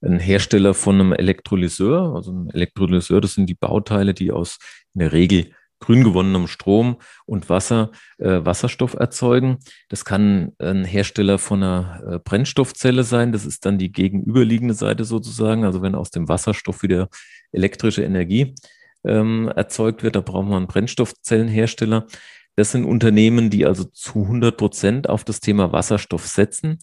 [0.01, 2.15] ein Hersteller von einem Elektrolyseur.
[2.15, 4.57] Also ein Elektrolyseur, das sind die Bauteile, die aus
[4.95, 5.51] in der Regel
[5.85, 9.59] grün gewonnenem Strom und Wasser äh, Wasserstoff erzeugen.
[9.89, 13.31] Das kann ein Hersteller von einer äh, Brennstoffzelle sein.
[13.31, 15.63] Das ist dann die gegenüberliegende Seite sozusagen.
[15.63, 17.09] Also wenn aus dem Wasserstoff wieder
[17.51, 18.55] elektrische Energie
[19.03, 22.07] ähm, erzeugt wird, da braucht man einen Brennstoffzellenhersteller.
[22.55, 26.79] Das sind Unternehmen, die also zu 100 Prozent auf das Thema Wasserstoff setzen.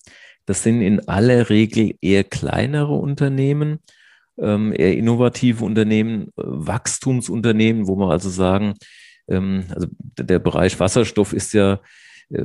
[0.46, 3.80] Das sind in aller Regel eher kleinere Unternehmen
[4.38, 8.74] ähm, eher innovative Unternehmen, äh, Wachstumsunternehmen, wo man also sagen,
[9.28, 11.78] ähm, also der Bereich Wasserstoff ist ja, äh,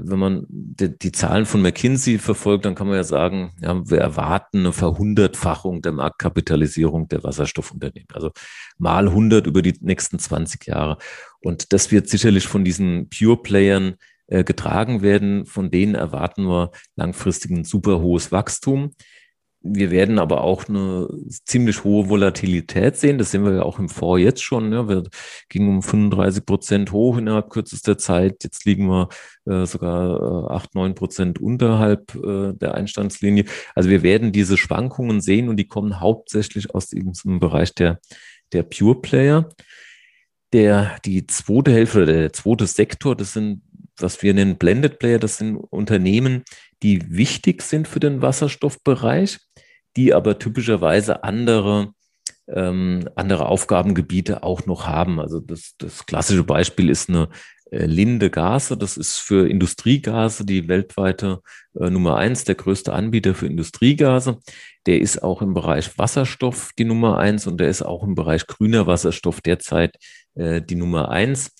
[0.04, 4.00] wenn man die, die, Zahlen von McKinsey verfolgt, dann kann man ja sagen, ja, wir
[4.00, 8.10] erwarten eine Verhundertfachung der Marktkapitalisierung der Wasserstoffunternehmen.
[8.13, 8.32] Also
[8.78, 10.97] mal 100 über die nächsten 20 Jahre.
[11.41, 13.95] Und das wird sicherlich von diesen Pure-Playern
[14.28, 15.45] äh, getragen werden.
[15.45, 18.93] Von denen erwarten wir langfristig ein super hohes Wachstum.
[19.62, 21.08] Wir werden aber auch eine
[21.46, 23.17] ziemlich hohe Volatilität sehen.
[23.17, 24.70] Das sehen wir ja auch im Vor jetzt schon.
[24.70, 24.88] Ne?
[24.88, 25.04] Wir
[25.50, 28.43] gingen um 35 Prozent hoch innerhalb kürzester Zeit.
[28.43, 29.10] Jetzt liegen wir
[29.46, 33.46] äh, sogar äh, 8, 9 Prozent unterhalb äh, der Einstandslinie.
[33.74, 38.00] Also wir werden diese Schwankungen sehen und die kommen hauptsächlich aus diesem Bereich der,
[38.54, 39.50] der Pure Player.
[40.54, 43.63] Der, die zweite Hälfte der zweite Sektor, das sind,
[43.98, 46.43] was wir nennen Blended Player, das sind Unternehmen,
[46.84, 49.39] die wichtig sind für den Wasserstoffbereich,
[49.98, 51.94] die aber typischerweise andere
[52.48, 55.20] ähm, andere Aufgabengebiete auch noch haben.
[55.20, 57.30] Also das, das klassische Beispiel ist eine
[57.72, 58.78] äh, Linde Gase.
[58.78, 61.42] Das ist für Industriegase die weltweite
[61.80, 64.40] äh, Nummer eins, der größte Anbieter für Industriegase.
[64.86, 68.48] Der ist auch im Bereich Wasserstoff die Nummer eins und der ist auch im Bereich
[68.48, 69.98] grüner Wasserstoff derzeit
[70.36, 71.54] äh, die Nummer eins.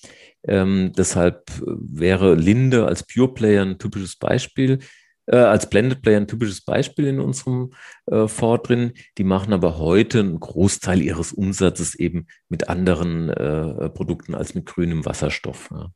[0.48, 4.80] Ähm, deshalb äh, wäre Linde als Pure Player ein typisches Beispiel
[5.28, 7.74] äh, als Blended Player ein typisches Beispiel in unserem
[8.08, 8.94] äh, Fonds drin.
[9.18, 14.66] Die machen aber heute einen Großteil ihres Umsatzes eben mit anderen äh, Produkten als mit
[14.66, 15.70] grünem Wasserstoff.
[15.72, 15.92] Ja.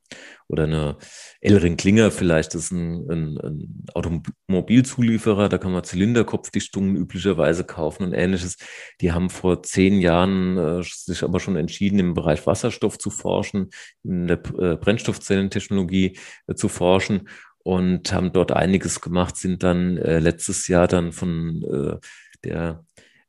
[0.47, 0.97] Oder eine
[1.39, 8.03] Elring Klinger vielleicht, das ist ein, ein, ein Automobilzulieferer, da kann man Zylinderkopfdichtungen üblicherweise kaufen
[8.03, 8.57] und ähnliches.
[8.99, 13.69] Die haben vor zehn Jahren äh, sich aber schon entschieden, im Bereich Wasserstoff zu forschen,
[14.03, 16.17] in der äh, Brennstoffzellentechnologie
[16.47, 17.29] äh, zu forschen
[17.63, 21.97] und haben dort einiges gemacht, sind dann äh, letztes Jahr dann von äh,
[22.43, 22.83] der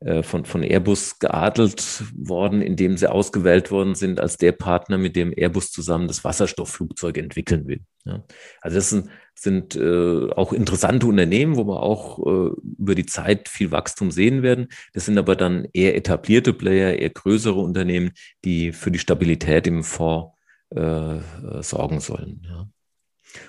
[0.04, 5.14] äh, von, von Airbus geadelt worden, indem sie ausgewählt worden sind als der Partner, mit
[5.14, 7.80] dem Airbus zusammen das Wasserstoffflugzeug entwickeln will.
[8.04, 8.24] Ja.
[8.60, 13.48] Also das sind, sind äh, auch interessante Unternehmen, wo wir auch äh, über die Zeit
[13.48, 14.68] viel Wachstum sehen werden.
[14.92, 18.10] Das sind aber dann eher etablierte Player, eher größere Unternehmen,
[18.44, 20.32] die für die Stabilität im Fonds
[20.70, 21.20] äh,
[21.60, 22.42] sorgen sollen.
[22.44, 22.66] Ja.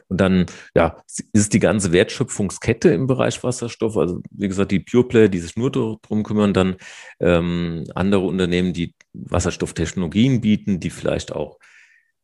[0.07, 5.07] Und dann, ja, ist die ganze Wertschöpfungskette im Bereich Wasserstoff, also wie gesagt, die Pure
[5.07, 6.75] Player, die sich nur darum kümmern, dann
[7.19, 11.59] ähm, andere Unternehmen, die Wasserstofftechnologien bieten, die vielleicht auch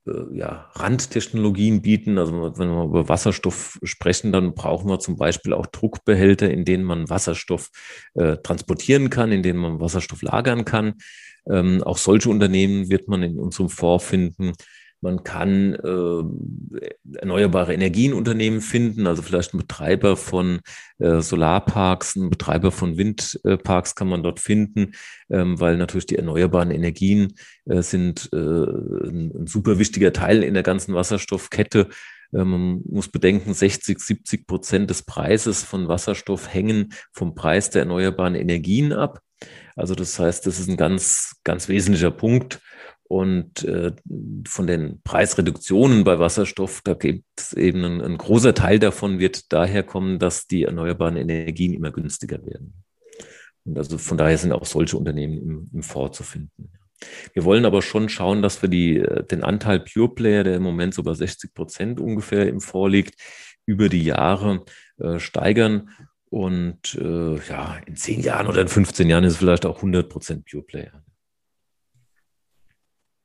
[0.08, 2.18] äh, ja, Randtechnologien bieten.
[2.18, 6.84] Also wenn wir über Wasserstoff sprechen, dann brauchen wir zum Beispiel auch Druckbehälter, in denen
[6.84, 7.70] man Wasserstoff
[8.16, 10.96] äh, transportieren kann, in denen man Wasserstoff lagern kann.
[11.50, 14.54] Ähm, auch solche Unternehmen wird man in unserem Fonds finden.
[15.02, 20.60] Man kann äh, erneuerbare Energienunternehmen finden, also vielleicht ein Betreiber von
[20.98, 24.92] äh, Solarparks, ein Betreiber von Windparks kann man dort finden,
[25.30, 27.34] ähm, weil natürlich die erneuerbaren Energien
[27.66, 31.88] äh, sind äh, ein, super wichtiger Teil in der ganzen Wasserstoffkette.
[32.34, 37.84] Äh, man muss bedenken, 60, 70 Prozent des Preises von Wasserstoff hängen vom Preis der
[37.84, 39.22] erneuerbaren Energien ab.
[39.76, 42.60] Also das heißt, das ist ein ganz, ganz wesentlicher Punkt.
[43.10, 43.92] Und äh,
[44.48, 49.52] von den Preisreduktionen bei Wasserstoff, da gibt es eben ein, ein, großer Teil davon wird
[49.52, 52.84] daher kommen, dass die erneuerbaren Energien immer günstiger werden.
[53.66, 56.70] Und also von daher sind auch solche Unternehmen im, im Fonds zu finden.
[57.34, 60.64] Wir wollen aber schon schauen, dass wir die, äh, den Anteil Pure Player, der im
[60.64, 63.16] Moment so bei 60 Prozent ungefähr im Fonds liegt,
[63.66, 64.66] über die Jahre
[65.00, 65.90] äh, steigern
[66.30, 70.44] Und äh, ja, in zehn Jahren oder in 15 Jahren ist es vielleicht auch 100%
[70.48, 71.04] Pure Player.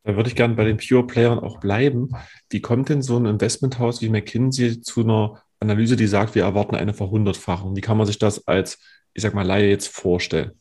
[0.04, 2.10] Da würde ich gerne bei den Pure Playern auch bleiben.
[2.50, 6.76] Wie kommt denn so ein Investmenthaus wie McKinsey zu einer Analyse, die sagt, wir erwarten
[6.76, 7.74] eine Verhundertfachung?
[7.74, 8.78] Wie kann man sich das als,
[9.14, 10.52] ich sag mal, Laie jetzt vorstellen?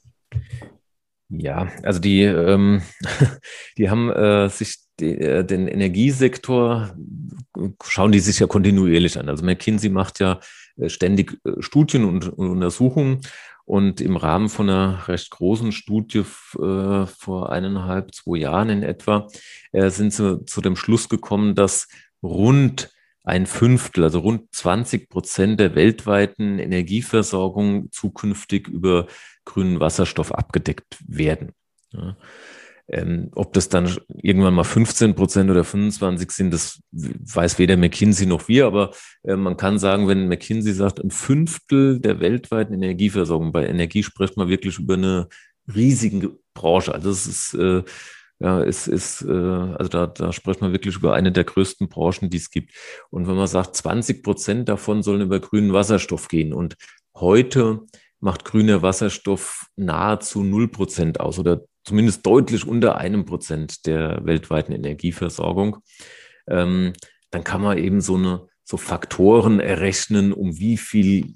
[1.27, 2.83] Ja, also die, ähm,
[3.77, 6.95] die haben äh, sich die, äh, den Energiesektor,
[7.83, 9.27] schauen die sich ja kontinuierlich an.
[9.27, 10.39] Also McKinsey macht ja
[10.77, 13.19] äh, ständig äh, Studien und, und Untersuchungen
[13.65, 16.23] und im Rahmen von einer recht großen Studie
[16.59, 19.27] äh, vor eineinhalb, zwei Jahren in etwa,
[19.71, 21.87] äh, sind sie zu dem Schluss gekommen, dass
[22.21, 22.91] rund
[23.23, 29.07] ein Fünftel, also rund 20 Prozent der weltweiten Energieversorgung zukünftig über
[29.45, 31.53] grünen Wasserstoff abgedeckt werden.
[31.91, 32.17] Ja.
[32.93, 33.89] Ähm, ob das dann
[34.21, 38.91] irgendwann mal 15 Prozent oder 25 sind, das weiß weder McKinsey noch wir, aber
[39.23, 44.37] äh, man kann sagen, wenn McKinsey sagt, ein Fünftel der weltweiten Energieversorgung, bei Energie spricht
[44.37, 45.27] man wirklich über eine
[45.73, 46.93] riesige Branche.
[46.93, 47.83] Also es ist, äh,
[48.39, 52.29] ja, es ist, äh, also da, da spricht man wirklich über eine der größten Branchen,
[52.29, 52.73] die es gibt.
[53.09, 56.75] Und wenn man sagt, 20 Prozent davon sollen über grünen Wasserstoff gehen und
[57.15, 57.79] heute
[58.19, 64.73] macht grüner Wasserstoff nahezu null Prozent aus oder zumindest deutlich unter einem Prozent der weltweiten
[64.73, 65.77] Energieversorgung,
[66.47, 66.93] ähm,
[67.31, 71.35] dann kann man eben so eine so Faktoren errechnen, um wie viel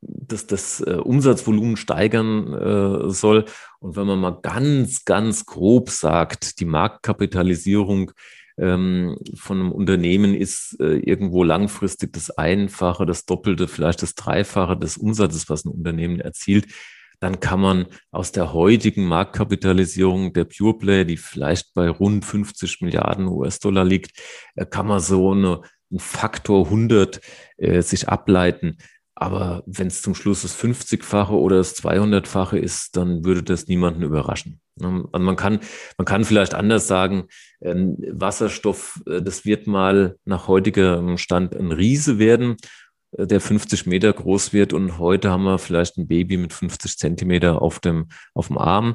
[0.00, 3.44] das, das äh, Umsatzvolumen steigern äh, soll.
[3.80, 8.12] Und wenn man mal ganz, ganz grob sagt, die Marktkapitalisierung
[8.58, 14.76] ähm, von einem Unternehmen ist äh, irgendwo langfristig das Einfache, das Doppelte, vielleicht das Dreifache
[14.76, 16.66] des Umsatzes, was ein Unternehmen erzielt,
[17.20, 23.26] dann kann man aus der heutigen Marktkapitalisierung der Pureplay, die vielleicht bei rund 50 Milliarden
[23.26, 24.18] US-Dollar liegt,
[24.54, 27.20] äh, kann man so eine, einen Faktor 100
[27.56, 28.78] äh, sich ableiten.
[29.14, 34.02] Aber wenn es zum Schluss das 50-fache oder das 200-fache ist, dann würde das niemanden
[34.02, 34.60] überraschen.
[34.76, 35.08] Ne?
[35.10, 35.60] Also man kann,
[35.96, 37.28] man kann vielleicht anders sagen,
[37.62, 42.56] ähm, Wasserstoff, äh, das wird mal nach heutigem Stand ein Riese werden
[43.18, 47.62] der 50 Meter groß wird und heute haben wir vielleicht ein Baby mit 50 Zentimeter
[47.62, 48.94] auf dem, auf dem Arm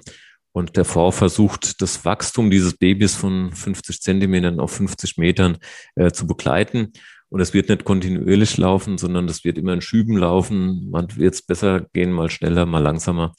[0.54, 5.58] und der Fonds versucht, das Wachstum dieses Babys von 50 Zentimetern auf 50 Metern
[5.96, 6.92] äh, zu begleiten.
[7.30, 10.90] Und es wird nicht kontinuierlich laufen, sondern das wird immer in Schüben laufen.
[10.90, 13.34] Man wird es besser gehen, mal schneller, mal langsamer.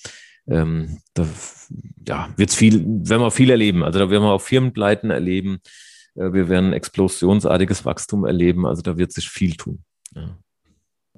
[0.49, 1.29] Ähm, da
[2.09, 3.85] ja, wird's viel, werden wir viel erleben.
[3.85, 5.59] Also da werden wir auch Firmenpleiten erleben.
[6.15, 8.65] Äh, wir werden explosionsartiges Wachstum erleben.
[8.65, 9.85] Also da wird sich viel tun.
[10.15, 10.39] Ja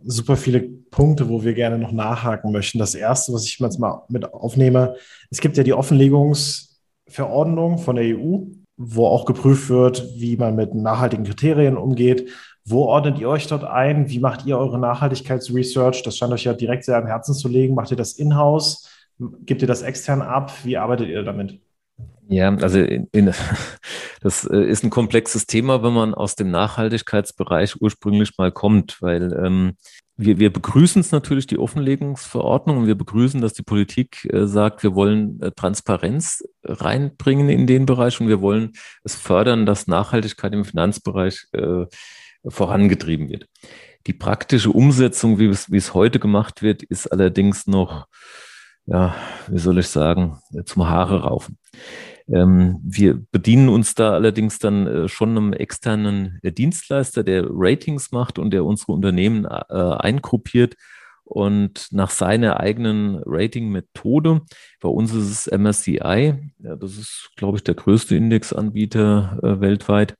[0.06, 2.78] super viele Punkte, wo wir gerne noch nachhaken möchten.
[2.78, 4.96] Das erste, was ich jetzt mal mit aufnehme,
[5.30, 8.40] es gibt ja die Offenlegungsverordnung von der EU,
[8.76, 12.28] wo auch geprüft wird, wie man mit nachhaltigen Kriterien umgeht.
[12.64, 14.08] Wo ordnet ihr euch dort ein?
[14.08, 16.02] Wie macht ihr eure Nachhaltigkeitsresearch?
[16.02, 17.74] Das scheint euch ja direkt sehr am Herzen zu legen.
[17.74, 18.88] Macht ihr das in-house?
[19.18, 20.52] Gebt ihr das extern ab?
[20.64, 21.60] Wie arbeitet ihr damit?
[22.28, 23.32] Ja, also in, in,
[24.20, 29.32] das äh, ist ein komplexes Thema, wenn man aus dem Nachhaltigkeitsbereich ursprünglich mal kommt, weil
[29.44, 29.76] ähm,
[30.16, 34.82] wir, wir begrüßen es natürlich, die Offenlegungsverordnung, und wir begrüßen, dass die Politik äh, sagt,
[34.82, 40.52] wir wollen äh, Transparenz reinbringen in den Bereich und wir wollen es fördern, dass Nachhaltigkeit
[40.52, 41.86] im Finanzbereich äh,
[42.46, 43.46] vorangetrieben wird.
[44.06, 48.06] Die praktische Umsetzung, wie es, wie es heute gemacht wird, ist allerdings noch,
[48.86, 49.14] ja,
[49.48, 51.58] wie soll ich sagen, zum Haare raufen.
[52.32, 58.12] Ähm, wir bedienen uns da allerdings dann äh, schon einem externen äh, Dienstleister, der Ratings
[58.12, 60.76] macht und der unsere Unternehmen äh, eingruppiert
[61.24, 64.42] und nach seiner eigenen Rating-Methode.
[64.80, 70.16] Bei uns ist es MSCI, ja, das ist, glaube ich, der größte Indexanbieter äh, weltweit.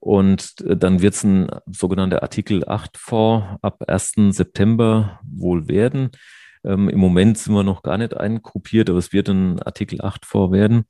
[0.00, 4.14] Und äh, dann wird es ein sogenannter Artikel 8 Fonds ab 1.
[4.30, 6.10] September wohl werden.
[6.64, 10.26] Ähm, Im Moment sind wir noch gar nicht eingruppiert, aber es wird ein Artikel 8
[10.26, 10.84] Fonds werden.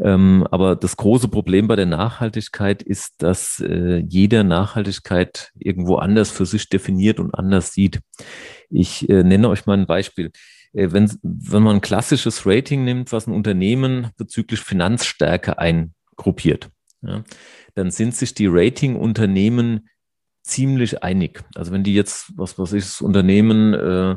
[0.00, 6.30] Ähm, aber das große Problem bei der Nachhaltigkeit ist, dass äh, jeder Nachhaltigkeit irgendwo anders
[6.30, 8.00] für sich definiert und anders sieht.
[8.70, 10.30] Ich äh, nenne euch mal ein Beispiel.
[10.72, 16.70] Äh, wenn, wenn man ein klassisches Rating nimmt, was ein Unternehmen bezüglich Finanzstärke eingruppiert,
[17.02, 17.24] ja,
[17.74, 19.88] dann sind sich die Ratingunternehmen
[20.42, 21.42] ziemlich einig.
[21.54, 24.16] Also wenn die jetzt, was weiß ich, das Unternehmen äh,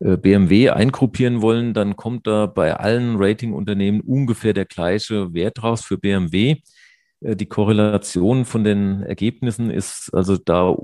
[0.00, 5.98] BMW eingruppieren wollen, dann kommt da bei allen Ratingunternehmen ungefähr der gleiche Wert raus für
[5.98, 6.56] BMW.
[7.20, 10.74] Äh, die Korrelation von den Ergebnissen ist also da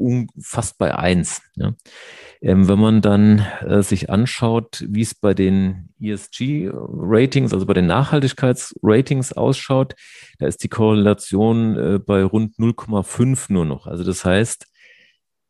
[0.40, 1.42] fast bei eins.
[1.56, 1.74] Ja.
[2.42, 7.86] Ähm, wenn man dann äh, sich anschaut, wie es bei den ESG-Ratings, also bei den
[7.86, 9.94] Nachhaltigkeitsratings ausschaut,
[10.38, 13.86] da ist die Korrelation äh, bei rund 0,5 nur noch.
[13.86, 14.66] Also das heißt,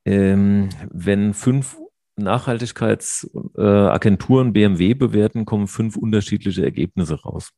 [0.05, 1.77] ähm, wenn fünf
[2.17, 7.53] Nachhaltigkeitsagenturen BMW bewerten, kommen fünf unterschiedliche Ergebnisse raus.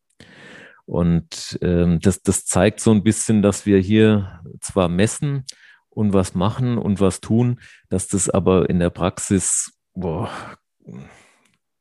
[0.85, 5.45] Und ähm, das, das zeigt so ein bisschen, dass wir hier zwar messen
[5.91, 10.31] und was machen und was tun, dass das aber in der Praxis boah,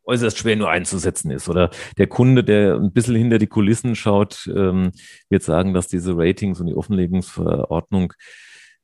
[0.07, 1.49] äußerst schwer nur einzusetzen ist.
[1.49, 4.91] Oder der Kunde, der ein bisschen hinter die Kulissen schaut, ähm,
[5.29, 8.13] wird sagen, dass diese Ratings und die Offenlegungsverordnung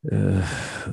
[0.04, 0.42] äh,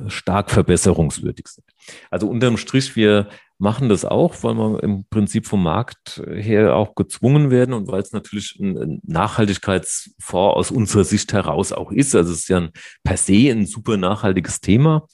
[0.07, 1.65] stark verbesserungswürdig sind.
[2.09, 6.95] Also unterm Strich, wir machen das auch, weil wir im Prinzip vom Markt her auch
[6.95, 12.15] gezwungen werden und weil es natürlich ein Nachhaltigkeitsfonds aus unserer Sicht heraus auch ist.
[12.15, 12.69] Also es ist ja ein,
[13.03, 15.07] per se ein super nachhaltiges Thema.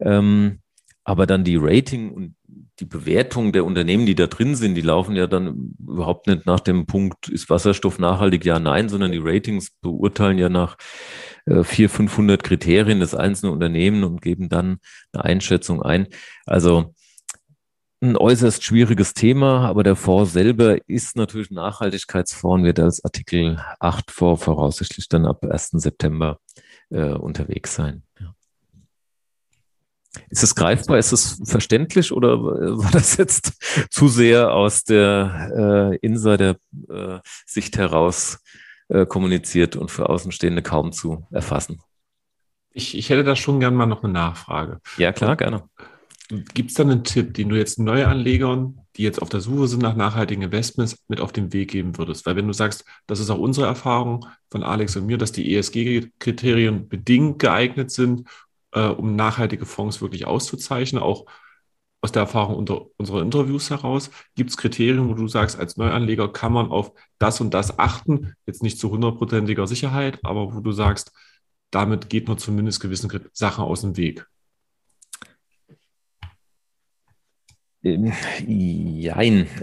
[0.00, 0.60] Ähm,
[1.04, 2.34] aber dann die Rating und
[2.80, 6.60] die Bewertung der Unternehmen, die da drin sind, die laufen ja dann überhaupt nicht nach
[6.60, 8.44] dem Punkt, ist Wasserstoff nachhaltig?
[8.44, 10.76] Ja, nein, sondern die Ratings beurteilen ja nach
[11.48, 14.78] äh, 400, 500 Kriterien des einzelnen Unternehmen und geben dann
[15.12, 16.08] eine Einschätzung ein.
[16.46, 16.94] Also
[18.00, 24.10] ein äußerst schwieriges Thema, aber der Fonds selber ist natürlich Nachhaltigkeitsfonds, wird als Artikel 8
[24.10, 25.70] Fonds voraussichtlich dann ab 1.
[25.72, 26.38] September
[26.90, 28.04] äh, unterwegs sein.
[28.20, 28.34] Ja.
[30.30, 30.98] Ist es greifbar?
[30.98, 33.54] Ist es verständlich oder war das jetzt
[33.90, 38.38] zu sehr aus der äh, Insider-Sicht heraus
[38.88, 41.80] äh, kommuniziert und für Außenstehende kaum zu erfassen?
[42.72, 44.80] Ich, ich hätte da schon gern mal noch eine Nachfrage.
[44.96, 45.68] Ja, klar, gerne.
[46.28, 49.82] Gibt es da einen Tipp, den du jetzt Neuanlegern, die jetzt auf der Suche sind
[49.82, 52.26] nach nachhaltigen Investments, mit auf den Weg geben würdest?
[52.26, 55.54] Weil wenn du sagst, das ist auch unsere Erfahrung von Alex und mir, dass die
[55.54, 58.28] ESG-Kriterien bedingt geeignet sind,
[58.72, 61.24] äh, um nachhaltige Fonds wirklich auszuzeichnen, auch
[62.00, 64.10] aus der Erfahrung unter unserer Interviews heraus?
[64.34, 68.34] Gibt es Kriterien, wo du sagst, als Neuanleger kann man auf das und das achten?
[68.46, 71.12] Jetzt nicht zu hundertprozentiger Sicherheit, aber wo du sagst,
[71.70, 74.26] damit geht man zumindest gewissen Sachen aus dem Weg.
[77.82, 78.12] Ähm,
[78.46, 79.46] jein.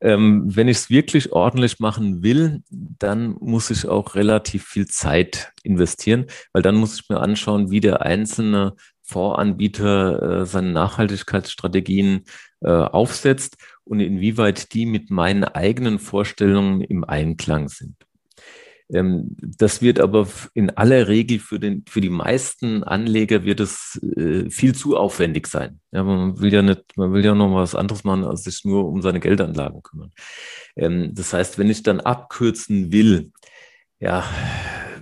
[0.00, 5.52] Ähm, wenn ich es wirklich ordentlich machen will, dann muss ich auch relativ viel Zeit
[5.64, 8.76] investieren, weil dann muss ich mir anschauen, wie der einzelne
[9.08, 12.24] Fondsanbieter äh, seine Nachhaltigkeitsstrategien
[12.60, 17.96] äh, aufsetzt und inwieweit die mit meinen eigenen Vorstellungen im Einklang sind.
[18.90, 24.00] Ähm, das wird aber in aller Regel für, den, für die meisten Anleger wird es
[24.16, 25.80] äh, viel zu aufwendig sein.
[25.92, 28.86] Ja, man will ja nicht, man will ja noch was anderes machen, als sich nur
[28.88, 30.12] um seine Geldanlagen kümmern.
[30.76, 33.32] Ähm, das heißt, wenn ich dann abkürzen will,
[34.00, 34.24] ja,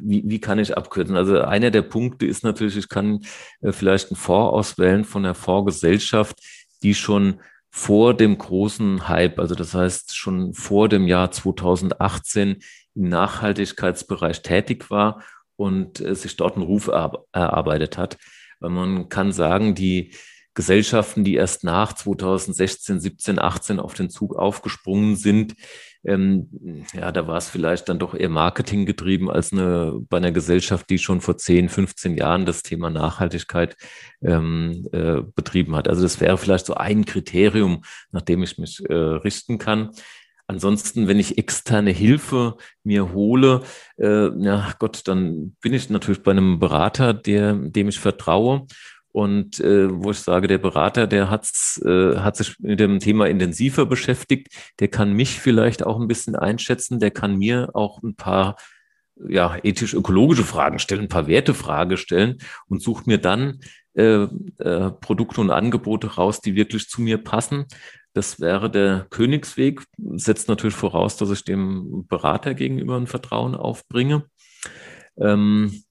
[0.00, 1.16] wie, wie kann ich abkürzen?
[1.16, 3.20] Also einer der Punkte ist natürlich, ich kann
[3.60, 6.40] äh, vielleicht einen Fonds auswählen von der Fondsgesellschaft,
[6.82, 12.62] die schon vor dem großen Hype, also das heißt schon vor dem Jahr 2018
[12.94, 15.22] im Nachhaltigkeitsbereich tätig war
[15.56, 18.16] und äh, sich dort einen Ruf erarbeitet hat.
[18.60, 20.12] Man kann sagen, die
[20.56, 25.54] Gesellschaften, die erst nach 2016, 17, 18 auf den Zug aufgesprungen sind,
[26.02, 26.48] ähm,
[26.94, 30.88] ja, da war es vielleicht dann doch eher Marketing getrieben als eine, bei einer Gesellschaft,
[30.88, 33.76] die schon vor 10, 15 Jahren das Thema Nachhaltigkeit
[34.22, 35.88] ähm, äh, betrieben hat.
[35.88, 39.90] Also das wäre vielleicht so ein Kriterium, nach dem ich mich äh, richten kann.
[40.46, 43.62] Ansonsten, wenn ich externe Hilfe mir hole,
[43.98, 48.66] äh, ja Gott, dann bin ich natürlich bei einem Berater, der, dem ich vertraue
[49.16, 53.26] und äh, wo ich sage, der Berater, der hat's, äh, hat sich mit dem Thema
[53.30, 54.48] intensiver beschäftigt,
[54.78, 58.56] der kann mich vielleicht auch ein bisschen einschätzen, der kann mir auch ein paar
[59.26, 62.36] ja, ethisch-ökologische Fragen stellen, ein paar Wertefragen stellen
[62.68, 63.60] und sucht mir dann
[63.94, 64.24] äh,
[64.58, 67.64] äh, Produkte und Angebote raus, die wirklich zu mir passen.
[68.12, 69.82] Das wäre der Königsweg,
[70.16, 74.26] setzt natürlich voraus, dass ich dem Berater gegenüber ein Vertrauen aufbringe.
[75.18, 75.84] Ähm,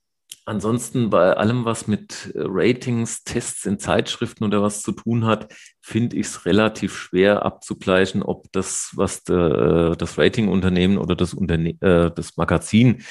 [0.46, 6.16] ansonsten bei allem, was mit Ratings, Tests in Zeitschriften oder was zu tun hat, finde
[6.16, 11.72] ich es relativ schwer abzugleichen, ob das, was de, äh, das Ratingunternehmen oder das, Unterne
[11.82, 13.04] äh, das Magazin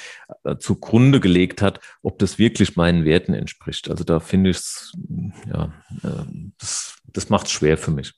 [0.43, 3.89] äh, zugrunde gelegt hat, ob das wirklich meinen Werten entspricht.
[3.89, 4.93] Also da finde ich es,
[5.47, 6.25] ja, äh,
[6.57, 8.13] das, das macht es schwer für mich.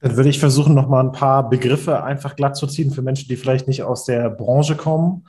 [0.00, 3.28] Dann würde ich versuchen, noch mal ein paar Begriffe einfach glatt zu ziehen für Menschen,
[3.28, 5.24] die vielleicht nicht aus der Branche kommen.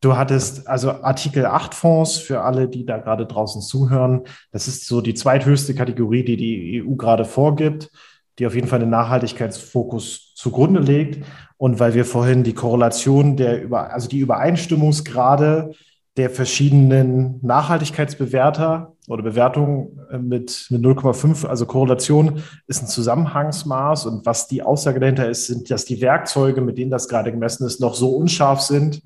[0.00, 4.22] Du hattest also Artikel 8 Fonds für alle, die da gerade draußen zuhören.
[4.52, 7.90] Das ist so die zweithöchste Kategorie, die die EU gerade vorgibt,
[8.38, 11.24] die auf jeden Fall den Nachhaltigkeitsfokus zugrunde legt.
[11.56, 15.74] Und weil wir vorhin die Korrelation der über, also die Übereinstimmungsgrade
[16.16, 24.26] der verschiedenen Nachhaltigkeitsbewerter oder Bewertungen äh, mit, mit 0,5, also Korrelation ist ein Zusammenhangsmaß und
[24.26, 27.80] was die Aussage dahinter ist, sind, dass die Werkzeuge, mit denen das gerade gemessen ist,
[27.80, 29.02] noch so unscharf sind,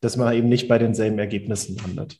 [0.00, 2.16] dass man eben nicht bei denselben Ergebnissen landet.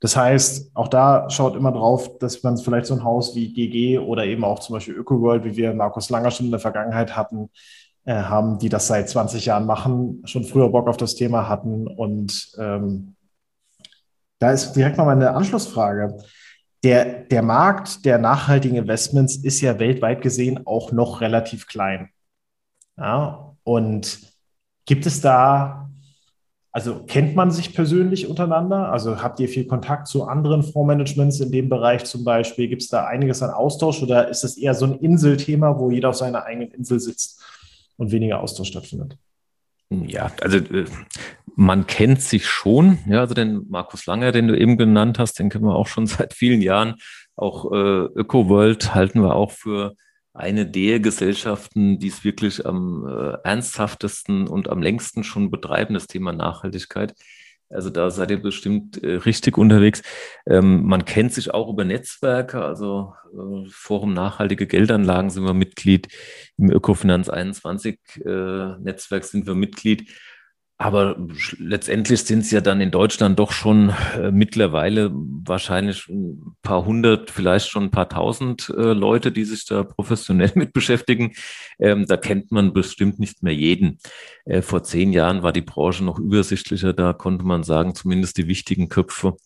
[0.00, 3.98] Das heißt, auch da schaut immer drauf, dass man vielleicht so ein Haus wie GG
[3.98, 7.50] oder eben auch zum Beispiel ÖkoWorld, wie wir Markus Langer schon in der Vergangenheit hatten,
[8.04, 11.86] äh, haben, die das seit 20 Jahren machen, schon früher Bock auf das Thema hatten.
[11.86, 13.16] Und ähm,
[14.40, 16.18] da ist direkt mal meine Anschlussfrage.
[16.82, 22.10] Der, der Markt der nachhaltigen Investments ist ja weltweit gesehen auch noch relativ klein.
[22.98, 24.20] Ja, und
[24.84, 25.83] gibt es da,
[26.74, 28.90] also kennt man sich persönlich untereinander?
[28.90, 32.66] Also habt ihr viel Kontakt zu anderen Fondsmanagements in dem Bereich zum Beispiel?
[32.66, 36.08] Gibt es da einiges an Austausch oder ist es eher so ein Inselthema, wo jeder
[36.08, 37.40] auf seiner eigenen Insel sitzt
[37.96, 39.16] und weniger Austausch stattfindet?
[39.88, 40.86] Ja, also äh,
[41.54, 42.98] man kennt sich schon.
[43.06, 46.06] Ja, also den Markus Langer, den du eben genannt hast, den kennen wir auch schon
[46.08, 46.96] seit vielen Jahren.
[47.36, 47.76] Auch äh,
[48.16, 49.94] ÖkoWorld halten wir auch für
[50.34, 56.08] eine der Gesellschaften, die es wirklich am äh, ernsthaftesten und am längsten schon betreiben, das
[56.08, 57.14] Thema Nachhaltigkeit.
[57.70, 60.02] Also da seid ihr bestimmt äh, richtig unterwegs.
[60.46, 66.08] Ähm, man kennt sich auch über Netzwerke, also äh, Forum Nachhaltige Geldanlagen sind wir Mitglied,
[66.58, 70.10] im Ökofinanz 21 äh, Netzwerk sind wir Mitglied.
[70.76, 71.16] Aber
[71.58, 77.30] letztendlich sind es ja dann in Deutschland doch schon äh, mittlerweile wahrscheinlich ein paar hundert,
[77.30, 81.32] vielleicht schon ein paar tausend äh, Leute, die sich da professionell mit beschäftigen.
[81.78, 83.98] Ähm, da kennt man bestimmt nicht mehr jeden.
[84.46, 86.92] Äh, vor zehn Jahren war die Branche noch übersichtlicher.
[86.92, 89.36] Da konnte man sagen, zumindest die wichtigen Köpfe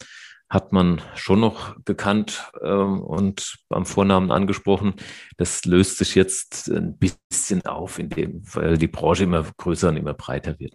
[0.49, 4.95] hat man schon noch gekannt ähm, und beim Vornamen angesprochen.
[5.37, 10.14] Das löst sich jetzt ein bisschen auf, indem, weil die Branche immer größer und immer
[10.14, 10.74] breiter wird.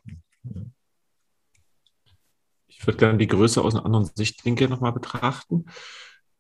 [2.68, 5.66] Ich würde gerne die Größe aus einer anderen Sichtwinkel nochmal betrachten.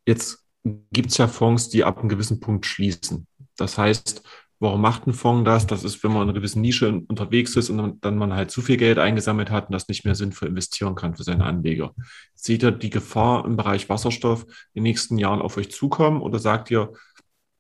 [0.05, 0.45] Jetzt
[0.91, 3.27] gibt es ja Fonds, die ab einem gewissen Punkt schließen.
[3.55, 4.23] Das heißt,
[4.59, 5.67] warum macht ein Fonds das?
[5.67, 8.61] Das ist, wenn man in einer gewissen Nische unterwegs ist und dann man halt zu
[8.61, 11.93] viel Geld eingesammelt hat und das nicht mehr sinnvoll investieren kann für seine Anleger.
[12.33, 14.43] Seht ihr die Gefahr im Bereich Wasserstoff
[14.73, 16.93] in den nächsten Jahren auf euch zukommen oder sagt ihr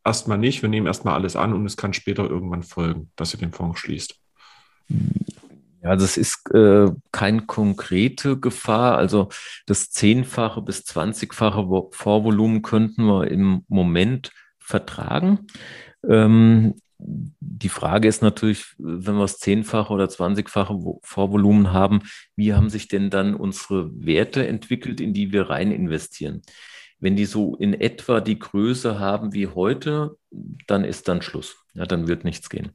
[0.03, 3.39] erstmal nicht, wir nehmen erstmal alles an und es kann später irgendwann folgen, dass ihr
[3.39, 4.15] den Fonds schließt?
[5.83, 8.97] Ja, also es ist äh, keine konkrete Gefahr.
[8.97, 9.27] Also
[9.65, 15.47] das zehnfache bis zwanzigfache Vorvolumen könnten wir im Moment vertragen.
[16.07, 21.99] Ähm, die Frage ist natürlich, wenn wir das zehnfache oder zwanzigfache Vorvolumen haben,
[22.37, 26.43] wie haben sich denn dann unsere Werte entwickelt, in die wir rein investieren?
[26.99, 30.15] Wenn die so in etwa die Größe haben wie heute,
[30.67, 31.57] dann ist dann Schluss.
[31.73, 32.71] Ja, dann wird nichts gehen.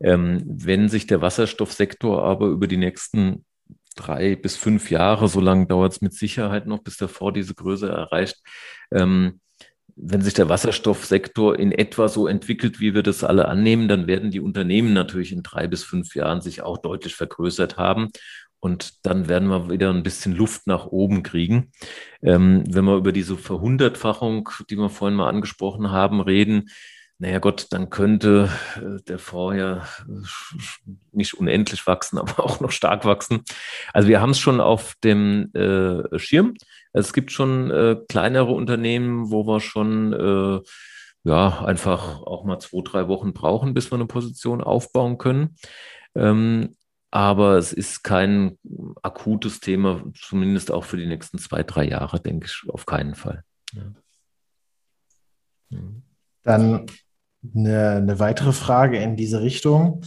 [0.00, 3.44] Ähm, wenn sich der Wasserstoffsektor aber über die nächsten
[3.96, 7.88] drei bis fünf Jahre, so lange dauert es mit Sicherheit noch, bis Fonds diese Größe
[7.88, 8.42] erreicht,
[8.92, 9.40] ähm,
[9.96, 14.30] wenn sich der Wasserstoffsektor in etwa so entwickelt, wie wir das alle annehmen, dann werden
[14.30, 18.10] die Unternehmen natürlich in drei bis fünf Jahren sich auch deutlich vergrößert haben.
[18.60, 21.72] Und dann werden wir wieder ein bisschen Luft nach oben kriegen.
[22.22, 26.68] Ähm, wenn wir über diese Verhundertfachung, die wir vorhin mal angesprochen haben, reden,
[27.18, 29.18] naja Gott, dann könnte äh, der
[29.56, 29.82] ja äh,
[31.12, 33.42] nicht unendlich wachsen, aber auch noch stark wachsen.
[33.92, 36.54] Also wir haben es schon auf dem äh, Schirm.
[36.92, 40.60] Es gibt schon äh, kleinere Unternehmen, wo wir schon äh,
[41.24, 45.56] ja einfach auch mal zwei, drei Wochen brauchen, bis wir eine Position aufbauen können.
[46.14, 46.76] Ähm,
[47.10, 48.58] aber es ist kein
[49.02, 53.42] akutes Thema, zumindest auch für die nächsten zwei, drei Jahre, denke ich, auf keinen Fall.
[53.72, 53.82] Ja.
[56.42, 56.86] Dann
[57.54, 60.02] eine, eine weitere Frage in diese Richtung.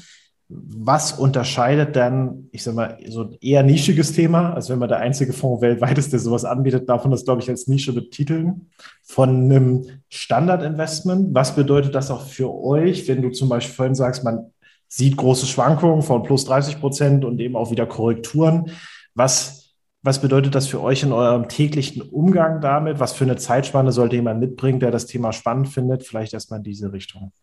[0.47, 4.97] Was unterscheidet dann, ich sag mal, so ein eher nischiges Thema, also wenn man der
[4.97, 8.69] einzige Fonds weltweit ist, der sowas anbietet, darf man das, glaube ich, als Nische betiteln,
[9.03, 11.35] von einem Standardinvestment?
[11.35, 14.51] Was bedeutet das auch für euch, wenn du zum Beispiel vorhin sagst, man
[14.87, 18.71] sieht große Schwankungen von plus 30 Prozent und eben auch wieder Korrekturen?
[19.13, 19.58] Was,
[20.01, 22.99] was bedeutet das für euch in eurem täglichen Umgang damit?
[22.99, 26.05] Was für eine Zeitspanne sollte jemand mitbringen, der das Thema spannend findet?
[26.05, 27.33] Vielleicht erstmal in diese Richtung.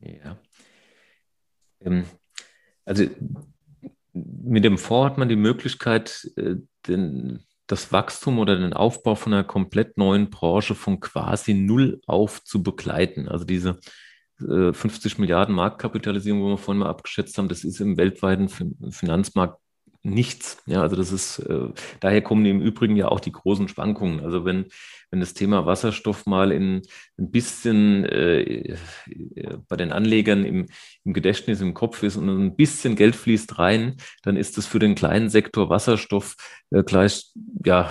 [0.00, 0.38] Ja.
[1.80, 2.04] Ähm,
[2.84, 3.04] also
[4.12, 9.32] mit dem Fonds hat man die Möglichkeit, äh, den, das Wachstum oder den Aufbau von
[9.32, 13.28] einer komplett neuen Branche von quasi null auf zu begleiten.
[13.28, 13.78] Also diese
[14.38, 19.59] 50 äh, Milliarden Marktkapitalisierung, wo wir vorhin mal abgeschätzt haben, das ist im weltweiten Finanzmarkt
[20.02, 20.62] nichts.
[20.66, 21.68] Ja, also das ist, äh,
[22.00, 24.20] daher kommen im Übrigen ja auch die großen Schwankungen.
[24.20, 24.66] Also wenn,
[25.10, 26.82] wenn das Thema Wasserstoff mal in
[27.18, 28.76] ein bisschen äh,
[29.68, 30.66] bei den Anlegern im,
[31.04, 34.78] im Gedächtnis, im Kopf ist und ein bisschen Geld fließt rein, dann ist das für
[34.78, 36.36] den kleinen Sektor Wasserstoff
[36.70, 37.32] äh, gleich,
[37.64, 37.90] ja,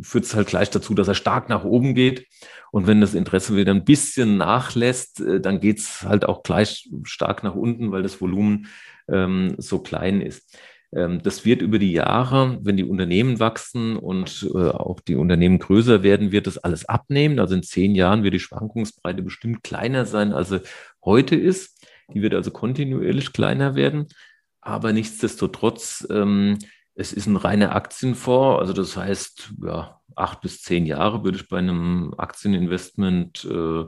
[0.00, 2.26] führt es halt gleich dazu, dass er stark nach oben geht.
[2.70, 6.88] Und wenn das Interesse wieder ein bisschen nachlässt, äh, dann geht es halt auch gleich
[7.02, 8.68] stark nach unten, weil das Volumen
[9.08, 10.56] ähm, so klein ist.
[10.92, 15.58] Ähm, das wird über die Jahre, wenn die Unternehmen wachsen und äh, auch die Unternehmen
[15.58, 17.38] größer werden, wird das alles abnehmen.
[17.38, 20.62] Also in zehn Jahren wird die Schwankungsbreite bestimmt kleiner sein, als sie
[21.04, 21.86] heute ist.
[22.12, 24.06] Die wird also kontinuierlich kleiner werden.
[24.60, 26.58] Aber nichtsdestotrotz, ähm,
[26.94, 28.60] es ist ein reiner Aktienfonds.
[28.60, 33.84] Also das heißt, ja, acht bis zehn Jahre würde ich bei einem Aktieninvestment äh,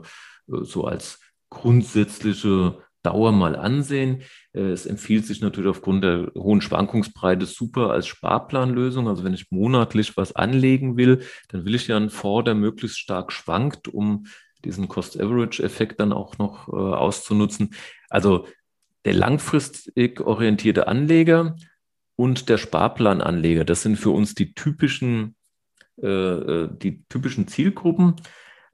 [0.47, 4.23] so als grundsätzliche Dauer mal ansehen.
[4.53, 9.07] Äh, es empfiehlt sich natürlich aufgrund der hohen Schwankungsbreite super als Sparplanlösung.
[9.07, 12.99] Also wenn ich monatlich was anlegen will, dann will ich ja einen Fonds, der möglichst
[12.99, 14.25] stark schwankt, um
[14.65, 17.75] diesen Cost-Average-Effekt dann auch noch äh, auszunutzen.
[18.09, 18.47] Also
[19.05, 21.55] der langfristig orientierte Anleger
[22.15, 25.35] und der Sparplananleger, das sind für uns die typischen,
[26.01, 28.15] äh, äh die typischen Zielgruppen.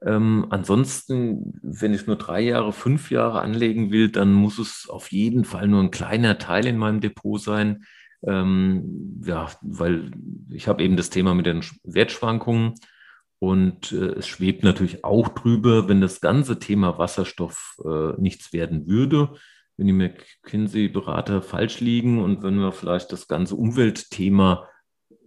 [0.04, 5.12] Ähm, ansonsten, wenn ich nur drei Jahre, fünf Jahre anlegen will, dann muss es auf
[5.12, 7.84] jeden Fall nur ein kleiner Teil in meinem Depot sein.
[8.26, 10.10] Ähm, ja, weil
[10.50, 12.74] ich habe eben das Thema mit den Wertschwankungen
[13.38, 18.86] und äh, es schwebt natürlich auch drüber, wenn das ganze Thema Wasserstoff äh, nichts werden
[18.86, 19.34] würde,
[19.78, 24.68] wenn die McKinsey-Berater falsch liegen und wenn wir vielleicht das ganze Umweltthema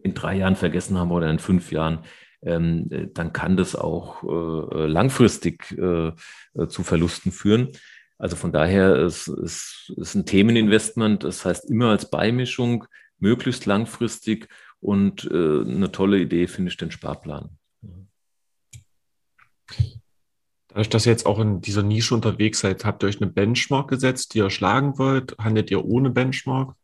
[0.03, 2.03] in drei Jahren vergessen haben oder in fünf Jahren,
[2.45, 6.11] ähm, äh, dann kann das auch äh, langfristig äh,
[6.53, 7.69] äh, zu Verlusten führen.
[8.17, 12.85] Also von daher ist es ist ein Themeninvestment, das heißt immer als Beimischung,
[13.19, 14.47] möglichst langfristig
[14.79, 17.57] und äh, eine tolle Idee finde ich den Sparplan.
[20.67, 23.89] Dadurch, dass ihr jetzt auch in dieser Nische unterwegs seid, habt ihr euch eine Benchmark
[23.89, 25.37] gesetzt, die ihr schlagen wollt?
[25.37, 26.75] Handelt ihr ohne Benchmark?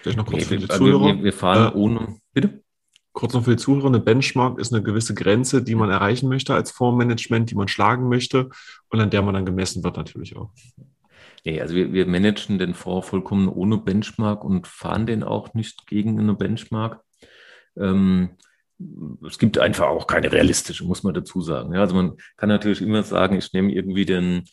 [0.00, 1.16] Vielleicht noch kurz nee, für die Zuhörer.
[1.16, 2.16] Wir, wir fahren äh, ohne.
[2.32, 2.62] Bitte?
[3.16, 6.52] Kurz noch für die Zuhörer, eine Benchmark ist eine gewisse Grenze, die man erreichen möchte
[6.52, 8.50] als Fondsmanagement, die man schlagen möchte
[8.90, 10.50] und an der man dann gemessen wird natürlich auch.
[11.42, 15.86] Nee, also wir, wir managen den Fonds vollkommen ohne Benchmark und fahren den auch nicht
[15.86, 17.00] gegen eine Benchmark.
[17.78, 18.36] Ähm,
[19.26, 21.72] es gibt einfach auch keine realistische, muss man dazu sagen.
[21.72, 24.44] Ja, also man kann natürlich immer sagen, ich nehme irgendwie den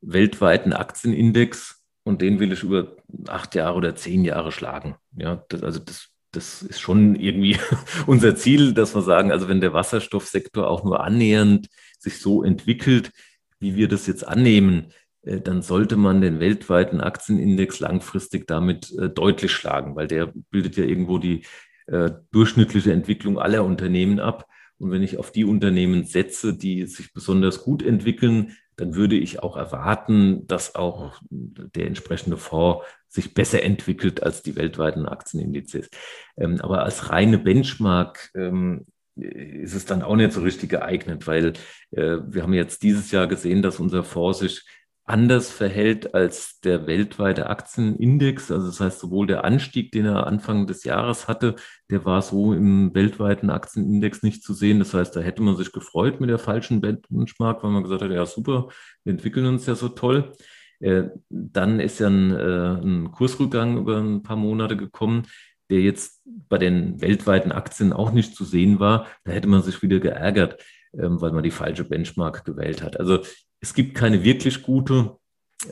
[0.00, 2.96] weltweiten Aktienindex und den will ich über
[3.28, 4.96] acht Jahre oder zehn Jahre schlagen.
[5.16, 7.58] Ja, das, also das das ist schon irgendwie
[8.06, 11.68] unser Ziel, dass wir sagen, also wenn der Wasserstoffsektor auch nur annähernd
[11.98, 13.10] sich so entwickelt,
[13.58, 19.10] wie wir das jetzt annehmen, äh, dann sollte man den weltweiten Aktienindex langfristig damit äh,
[19.10, 21.44] deutlich schlagen, weil der bildet ja irgendwo die
[21.88, 24.46] äh, durchschnittliche Entwicklung aller Unternehmen ab.
[24.78, 29.42] Und wenn ich auf die Unternehmen setze, die sich besonders gut entwickeln, dann würde ich
[29.42, 35.88] auch erwarten, dass auch der entsprechende Fonds sich besser entwickelt als die weltweiten Aktienindizes.
[36.36, 38.86] Ähm, aber als reine Benchmark ähm,
[39.16, 41.54] ist es dann auch nicht so richtig geeignet, weil
[41.90, 44.64] äh, wir haben jetzt dieses Jahr gesehen, dass unser Fonds sich
[45.08, 48.50] anders verhält als der weltweite Aktienindex.
[48.50, 51.56] Also das heißt, sowohl der Anstieg, den er Anfang des Jahres hatte,
[51.90, 54.78] der war so im weltweiten Aktienindex nicht zu sehen.
[54.78, 58.10] Das heißt, da hätte man sich gefreut mit der falschen Benchmark, weil man gesagt hat,
[58.10, 58.68] ja super,
[59.04, 60.32] wir entwickeln uns ja so toll.
[60.80, 65.26] Äh, dann ist ja ein, äh, ein Kursrückgang über ein paar Monate gekommen,
[65.70, 69.06] der jetzt bei den weltweiten Aktien auch nicht zu sehen war.
[69.24, 70.62] Da hätte man sich wieder geärgert,
[70.94, 72.98] ähm, weil man die falsche Benchmark gewählt hat.
[72.98, 73.20] Also
[73.60, 75.16] es gibt keine wirklich gute.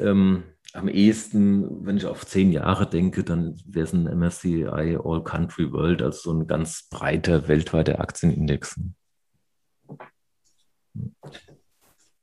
[0.00, 0.42] Ähm,
[0.72, 4.66] am ehesten, wenn ich auf zehn Jahre denke, dann wäre es ein MSCI
[5.02, 8.78] All Country World, also so ein ganz breiter weltweiter Aktienindex.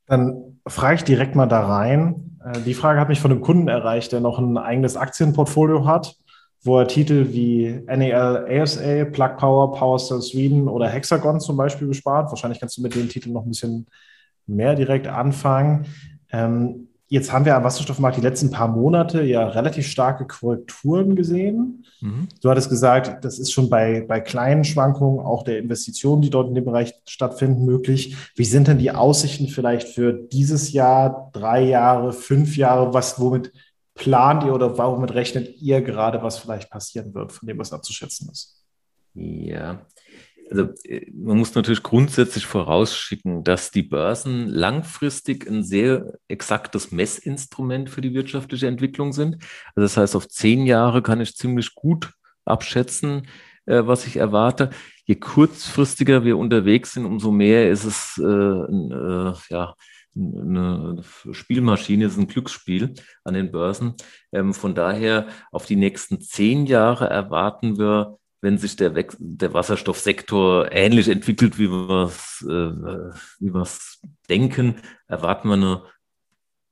[0.06, 2.33] Dann frage ich direkt mal da rein.
[2.44, 6.16] Äh, die Frage hat mich von einem Kunden erreicht, der noch ein eigenes Aktienportfolio hat,
[6.62, 12.30] wo er Titel wie NEL ASA, Plug Power, Powerstar Sweden oder Hexagon zum Beispiel bespart.
[12.30, 13.86] Wahrscheinlich kannst du mit den Titeln noch ein bisschen
[14.46, 15.86] mehr direkt anfangen.
[16.32, 21.84] Ähm, jetzt haben wir am Wasserstoffmarkt die letzten paar Monate ja relativ starke Korrekturen gesehen.
[22.00, 22.28] Mhm.
[22.40, 26.48] Du hattest gesagt, das ist schon bei, bei kleinen Schwankungen auch der Investitionen, die dort
[26.48, 28.16] in dem Bereich stattfinden, möglich.
[28.36, 32.94] Wie sind denn die Aussichten vielleicht für dieses Jahr, drei Jahre, fünf Jahre?
[32.94, 33.52] Was, womit
[33.94, 38.28] plant ihr oder womit rechnet ihr gerade, was vielleicht passieren wird, von dem was abzuschätzen
[38.30, 38.62] ist?
[39.14, 39.86] Ja,
[40.50, 47.90] also äh, man muss natürlich grundsätzlich vorausschicken, dass die Börsen langfristig ein sehr exaktes Messinstrument
[47.90, 49.36] für die wirtschaftliche Entwicklung sind.
[49.74, 52.12] Also das heißt, auf zehn Jahre kann ich ziemlich gut
[52.44, 53.26] abschätzen,
[53.66, 54.70] äh, was ich erwarte.
[55.04, 59.74] Je kurzfristiger wir unterwegs sind, umso mehr ist es äh, äh, ja,
[60.16, 63.94] eine Spielmaschine, ist ein Glücksspiel an den Börsen.
[64.32, 70.70] Ähm, von daher auf die nächsten zehn Jahre erwarten wir wenn sich der, der Wasserstoffsektor
[70.70, 74.76] ähnlich entwickelt, wie wir es äh, denken,
[75.08, 75.82] erwarten wir eine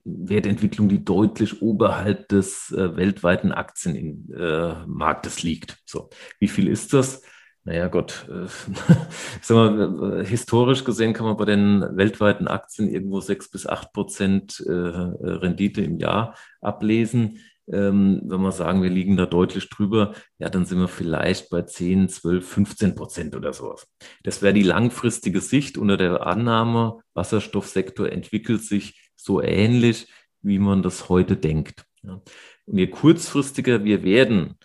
[0.04, 5.78] Wertentwicklung, die deutlich oberhalb des äh, weltweiten Aktienmarktes äh, liegt.
[5.86, 7.22] So, wie viel ist das?
[7.64, 8.48] Naja, Gott, äh,
[9.40, 13.94] sag mal, äh, historisch gesehen kann man bei den weltweiten Aktien irgendwo sechs bis acht
[13.94, 17.38] Prozent äh, Rendite im Jahr ablesen.
[17.72, 21.62] Ähm, wenn wir sagen, wir liegen da deutlich drüber, ja, dann sind wir vielleicht bei
[21.62, 23.86] 10, 12, 15 Prozent oder sowas.
[24.22, 30.08] Das wäre die langfristige Sicht unter der Annahme, Wasserstoffsektor entwickelt sich so ähnlich,
[30.42, 31.84] wie man das heute denkt.
[32.02, 32.20] Ja.
[32.66, 34.58] Und je kurzfristiger wir werden,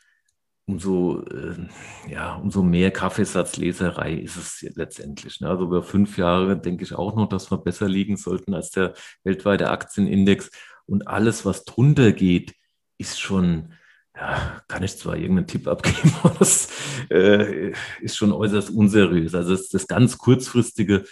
[0.67, 1.55] umso, äh,
[2.09, 5.39] ja, umso mehr Kaffeesatzleserei ist es letztendlich.
[5.39, 5.49] Ne?
[5.49, 8.93] Also über fünf Jahre denke ich auch noch, dass wir besser liegen sollten als der
[9.23, 10.51] weltweite Aktienindex.
[10.85, 12.53] Und alles, was drunter geht,
[12.97, 13.73] ist schon,
[14.15, 16.69] ja, kann ich zwar irgendeinen Tipp abgeben, aber das
[17.09, 17.71] äh,
[18.01, 19.35] ist schon äußerst unseriös.
[19.35, 21.03] Also das, das ganz kurzfristige,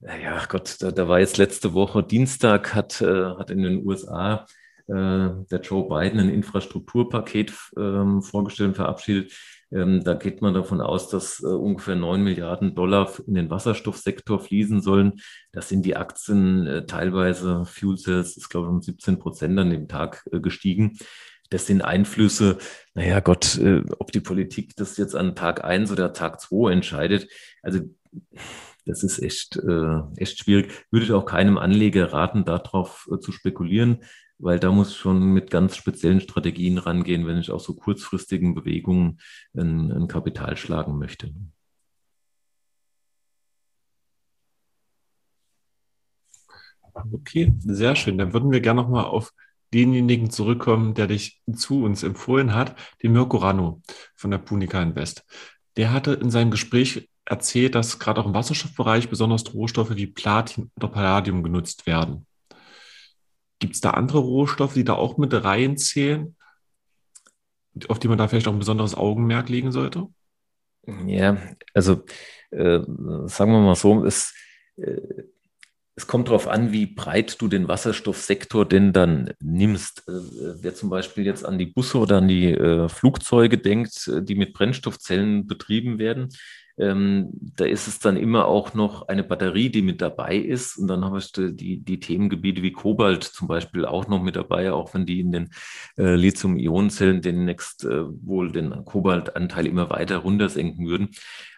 [0.00, 4.46] ja Gott, da, da, war jetzt letzte Woche Dienstag, hat, äh, hat in den USA
[4.86, 4.92] äh,
[5.50, 9.32] der Joe Biden ein Infrastrukturpaket ähm, vorgestellt und verabschiedet.
[9.70, 14.40] Ähm, da geht man davon aus, dass äh, ungefähr 9 Milliarden Dollar in den Wasserstoffsektor
[14.40, 15.20] fließen sollen.
[15.52, 19.70] Das sind die Aktien äh, teilweise, Fuel Cells ist, glaube ich, um 17 Prozent an
[19.70, 20.98] dem Tag äh, gestiegen.
[21.50, 22.58] Das sind Einflüsse,
[22.94, 27.28] naja Gott, äh, ob die Politik das jetzt an Tag 1 oder Tag 2 entscheidet.
[27.62, 27.80] Also
[28.86, 30.86] das ist echt, äh, echt schwierig.
[30.90, 34.00] Würde ich auch keinem Anleger raten, darauf äh, zu spekulieren
[34.38, 39.20] weil da muss schon mit ganz speziellen Strategien rangehen, wenn ich auch so kurzfristigen Bewegungen
[39.54, 41.32] ein, ein Kapital schlagen möchte.
[47.12, 48.18] Okay, sehr schön.
[48.18, 49.32] Dann würden wir gerne nochmal auf
[49.72, 53.82] denjenigen zurückkommen, der dich zu uns empfohlen hat, den Mirko Rano
[54.16, 55.24] von der Punica Invest.
[55.76, 60.70] Der hatte in seinem Gespräch erzählt, dass gerade auch im Wasserstoffbereich besonders Rohstoffe wie Platin
[60.76, 62.27] oder Palladium genutzt werden.
[63.68, 66.34] Gibt es da andere Rohstoffe, die da auch mit reinzählen,
[67.88, 70.06] auf die man da vielleicht auch ein besonderes Augenmerk legen sollte?
[71.04, 71.36] Ja,
[71.74, 72.02] also
[72.50, 72.78] äh,
[73.26, 74.32] sagen wir mal so, es,
[74.76, 75.02] äh,
[75.96, 80.08] es kommt darauf an, wie breit du den Wasserstoffsektor denn dann nimmst.
[80.08, 80.12] Äh,
[80.62, 84.34] wer zum Beispiel jetzt an die Busse oder an die äh, Flugzeuge denkt, äh, die
[84.34, 86.30] mit Brennstoffzellen betrieben werden,
[86.78, 90.78] ähm, da ist es dann immer auch noch eine Batterie, die mit dabei ist.
[90.78, 94.72] Und dann habe ich die, die Themengebiete wie Kobalt zum Beispiel auch noch mit dabei,
[94.72, 95.50] auch wenn die in den
[95.96, 101.08] äh, Lithium-Ionen-Zellen demnächst äh, wohl den Kobaltanteil immer weiter runtersenken würden.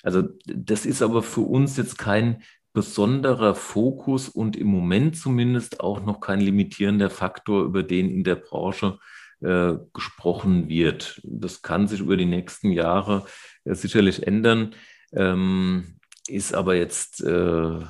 [0.03, 2.43] Also das ist aber für uns jetzt kein
[2.73, 8.37] besonderer Fokus und im Moment zumindest auch noch kein limitierender Faktor, über den in der
[8.37, 8.99] Branche
[9.41, 11.21] äh, gesprochen wird.
[11.25, 13.27] Das kann sich über die nächsten Jahre
[13.65, 14.75] äh, sicherlich ändern.
[15.13, 15.97] Ähm,
[16.29, 17.81] ist aber jetzt, äh,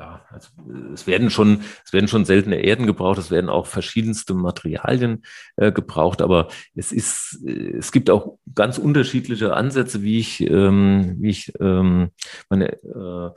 [0.00, 0.48] ja, also
[0.94, 5.22] es werden schon, es werden schon seltene Erden gebraucht, es werden auch verschiedenste Materialien
[5.56, 11.30] äh, gebraucht, aber es ist, es gibt auch ganz unterschiedliche Ansätze, wie ich, ähm, wie
[11.30, 12.10] ich ähm,
[12.48, 13.30] meine äh,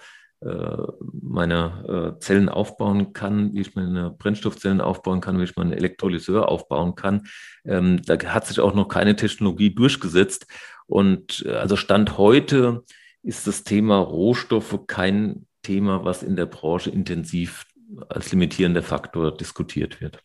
[0.45, 0.87] äh
[1.21, 6.49] meine äh, Zellen aufbauen kann, wie ich meine Brennstoffzellen aufbauen kann, wie ich meinen Elektrolyseur
[6.49, 7.23] aufbauen kann.
[7.65, 10.47] Ähm, da hat sich auch noch keine Technologie durchgesetzt.
[10.85, 12.83] Und äh, also Stand heute
[13.23, 17.65] ist das Thema Rohstoffe kein Thema, was in der Branche intensiv
[18.09, 20.19] als limitierender Faktor diskutiert wird.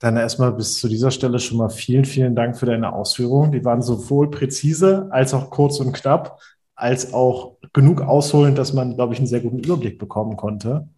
[0.00, 3.50] Dann erstmal bis zu dieser Stelle schon mal vielen, vielen Dank für deine Ausführungen.
[3.50, 6.40] Die waren sowohl präzise als auch kurz und knapp,
[6.76, 10.88] als auch genug ausholend, dass man, glaube ich, einen sehr guten Überblick bekommen konnte.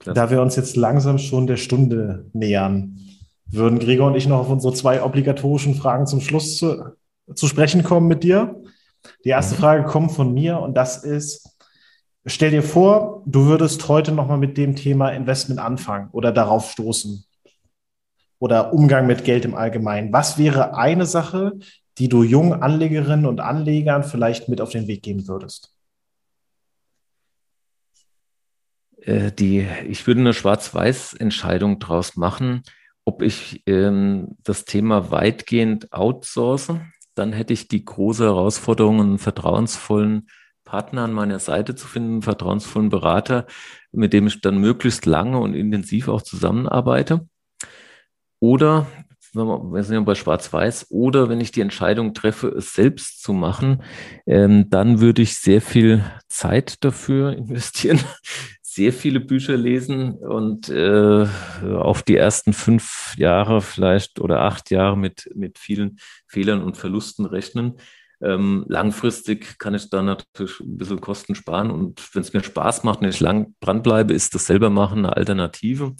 [0.00, 0.14] Klasse.
[0.14, 2.98] Da wir uns jetzt langsam schon der Stunde nähern,
[3.46, 6.96] würden Gregor und ich noch auf unsere zwei obligatorischen Fragen zum Schluss zu,
[7.34, 8.62] zu sprechen kommen mit dir.
[9.24, 9.60] Die erste mhm.
[9.60, 11.56] Frage kommt von mir und das ist,
[12.24, 17.24] stell dir vor, du würdest heute nochmal mit dem Thema Investment anfangen oder darauf stoßen
[18.38, 20.12] oder Umgang mit Geld im Allgemeinen.
[20.12, 21.52] Was wäre eine Sache,
[21.98, 25.72] die du jungen Anlegerinnen und Anlegern vielleicht mit auf den Weg geben würdest?
[29.00, 32.62] Äh, die, ich würde eine Schwarz-Weiß-Entscheidung daraus machen,
[33.04, 36.72] ob ich ähm, das Thema weitgehend outsource
[37.16, 40.28] dann hätte ich die große Herausforderung, einen vertrauensvollen
[40.64, 43.46] Partner an meiner Seite zu finden, einen vertrauensvollen Berater,
[43.92, 47.26] mit dem ich dann möglichst lange und intensiv auch zusammenarbeite.
[48.38, 48.86] Oder,
[49.32, 53.82] wir sind ja bei Schwarz-Weiß, oder wenn ich die Entscheidung treffe, es selbst zu machen,
[54.26, 58.00] ähm, dann würde ich sehr viel Zeit dafür investieren,
[58.76, 61.26] sehr viele Bücher lesen und äh,
[61.62, 67.24] auf die ersten fünf Jahre vielleicht oder acht Jahre mit, mit vielen Fehlern und Verlusten
[67.24, 67.78] rechnen.
[68.20, 72.84] Ähm, langfristig kann ich da natürlich ein bisschen Kosten sparen und wenn es mir Spaß
[72.84, 75.94] macht und ich lang dranbleibe, ist das selber machen eine Alternative.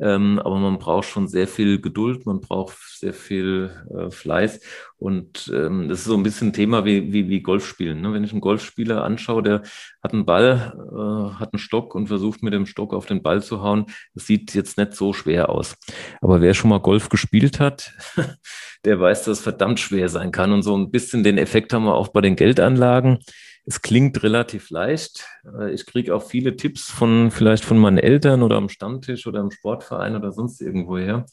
[0.00, 4.60] Ähm, aber man braucht schon sehr viel Geduld, man braucht sehr viel äh, Fleiß.
[4.96, 8.00] Und ähm, das ist so ein bisschen ein Thema wie, wie, wie Golfspielen.
[8.00, 8.12] Ne?
[8.12, 9.62] Wenn ich einen Golfspieler anschaue, der
[10.02, 13.42] hat einen Ball, äh, hat einen Stock und versucht mit dem Stock auf den Ball
[13.42, 15.76] zu hauen, das sieht jetzt nicht so schwer aus.
[16.20, 17.92] Aber wer schon mal Golf gespielt hat,
[18.84, 20.52] der weiß, dass es verdammt schwer sein kann.
[20.52, 23.18] Und so ein bisschen den Effekt haben wir auch bei den Geldanlagen.
[23.66, 25.26] Es klingt relativ leicht.
[25.44, 29.40] Äh, ich kriege auch viele Tipps von vielleicht von meinen Eltern oder am Stammtisch oder
[29.40, 31.26] im Sportverein oder sonst irgendwo her.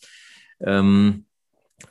[0.60, 1.26] Ähm,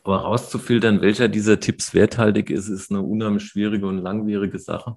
[0.02, 4.96] aber rauszufiltern, welcher dieser Tipps werthaltig ist, ist eine unheimlich schwierige und langwierige Sache.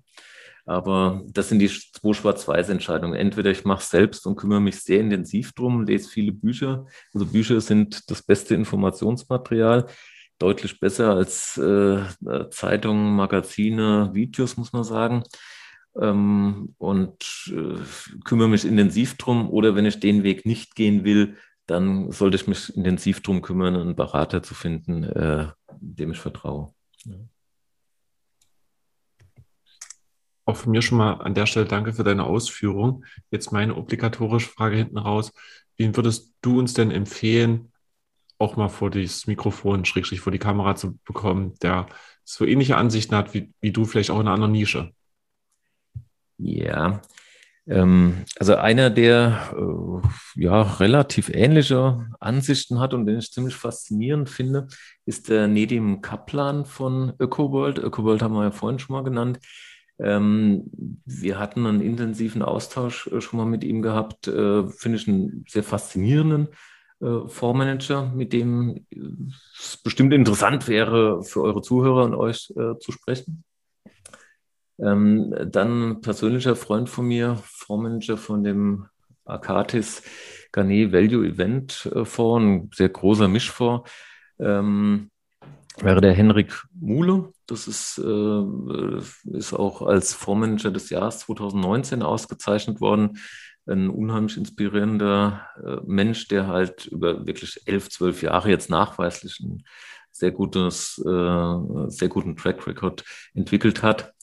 [0.66, 3.16] Aber das sind die zwei Schwarz-Weiß-Entscheidungen.
[3.16, 6.86] Entweder ich mache es selbst und kümmere mich sehr intensiv drum, lese viele Bücher.
[7.14, 9.88] Also Bücher sind das beste Informationsmaterial
[10.40, 12.02] deutlich besser als äh,
[12.50, 15.24] Zeitungen, Magazine, Videos, muss man sagen.
[16.00, 17.78] Ähm, und äh,
[18.24, 19.50] kümmere mich intensiv drum.
[19.50, 21.38] Oder wenn ich den Weg nicht gehen will,
[21.68, 25.48] dann sollte ich mich intensiv drum kümmern, einen Berater zu finden, äh,
[25.80, 26.74] dem ich vertraue.
[27.06, 27.16] Ja.
[30.46, 33.06] Auch von mir schon mal an der Stelle danke für deine Ausführung.
[33.30, 35.32] Jetzt meine obligatorische Frage hinten raus.
[35.78, 37.69] Wen würdest du uns denn empfehlen,
[38.40, 41.88] auch mal vor das Mikrofon, schrägstrich vor die Kamera zu bekommen, der
[42.24, 44.92] so ähnliche Ansichten hat wie, wie du, vielleicht auch in einer anderen Nische.
[46.38, 47.02] Ja,
[47.68, 54.30] ähm, also einer, der äh, ja relativ ähnliche Ansichten hat und den ich ziemlich faszinierend
[54.30, 54.68] finde,
[55.06, 57.78] ist der Nedim Kaplan von ÖkoWorld.
[57.78, 59.40] ÖkoWorld haben wir ja vorhin schon mal genannt.
[60.00, 60.72] Ähm,
[61.06, 65.44] wir hatten einen intensiven Austausch äh, schon mal mit ihm gehabt, äh, finde ich einen
[65.48, 66.48] sehr faszinierenden
[67.02, 68.86] äh, Fondsmanager, mit dem
[69.58, 73.44] es bestimmt interessant wäre, für eure Zuhörer und euch äh, zu sprechen.
[74.80, 78.86] Ähm, dann persönlicher Freund von mir, Fondsmanager von dem
[79.26, 80.04] Akatis
[80.52, 83.90] Garnet Value Event äh, Fonds, ein sehr großer Mischfonds,
[84.40, 85.12] ähm,
[85.78, 87.32] wäre der Henrik Muhle.
[87.46, 93.20] Das ist, äh, ist auch als Fondsmanager des Jahres 2019 ausgezeichnet worden
[93.70, 99.64] ein unheimlich inspirierender äh, Mensch, der halt über wirklich elf, zwölf Jahre jetzt nachweislich ein
[100.12, 103.04] sehr gutes, äh, sehr guten Track Record
[103.34, 104.14] entwickelt hat.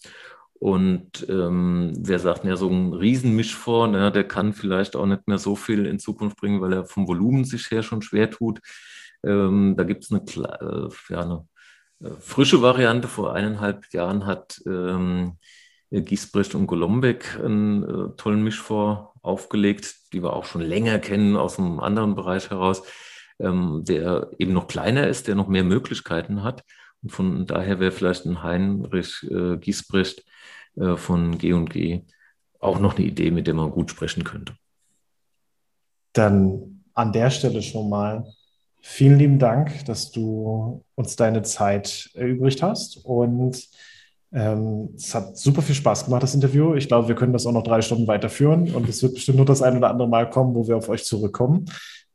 [0.59, 5.28] Und ähm, wer sagt, ja, so ein Riesenmisch vor, ne, der kann vielleicht auch nicht
[5.28, 8.61] mehr so viel in Zukunft bringen, weil er vom Volumen sich her schon schwer tut.
[9.22, 11.49] Ähm, da gibt es eine, äh, ja, eine
[12.01, 13.07] äh, frische Variante.
[13.07, 15.38] Vor eineinhalb Jahren hat ähm,
[15.90, 21.58] Giesbrecht und Golombek einen äh, tollen Mischfonds aufgelegt, die wir auch schon länger kennen aus
[21.58, 22.82] einem anderen Bereich heraus,
[23.38, 26.64] ähm, der eben noch kleiner ist, der noch mehr Möglichkeiten hat.
[27.02, 30.24] Und von daher wäre vielleicht ein Heinrich äh, Giesbrecht
[30.76, 32.02] äh, von G&G
[32.58, 34.54] auch noch eine Idee, mit der man gut sprechen könnte.
[36.12, 38.24] Dann an der Stelle schon mal
[38.80, 43.68] vielen lieben Dank, dass du uns deine Zeit erübrigt hast und
[44.32, 46.74] ähm, es hat super viel Spaß gemacht, das Interview.
[46.74, 49.46] Ich glaube, wir können das auch noch drei Stunden weiterführen und es wird bestimmt nur
[49.46, 51.66] das ein oder andere Mal kommen, wo wir auf euch zurückkommen,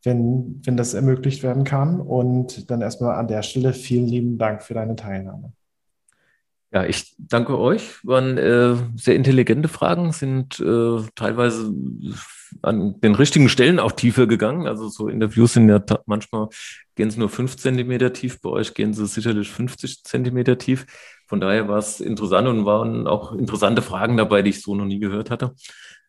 [0.04, 2.02] wenn, wenn das ermöglicht werden kann.
[2.02, 5.54] Und dann erstmal an der Stelle vielen lieben Dank für deine Teilnahme.
[6.74, 8.00] Ja, ich danke euch.
[8.06, 11.74] Waren äh, sehr intelligente Fragen, sind äh, teilweise
[12.62, 14.68] an den richtigen Stellen auch tiefer gegangen.
[14.68, 16.48] Also so Interviews sind ja manchmal
[16.96, 20.86] gehen sie nur fünf Zentimeter tief, bei euch gehen sie sicherlich 50 Zentimeter tief.
[21.32, 24.84] Von daher war es interessant und waren auch interessante Fragen dabei, die ich so noch
[24.84, 25.54] nie gehört hatte.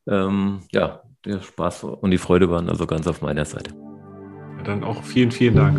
[0.08, 3.70] Ähm, ja, der Spaß und die Freude waren also ganz auf meiner Seite.
[3.70, 5.78] Ja, dann auch vielen, vielen Dank.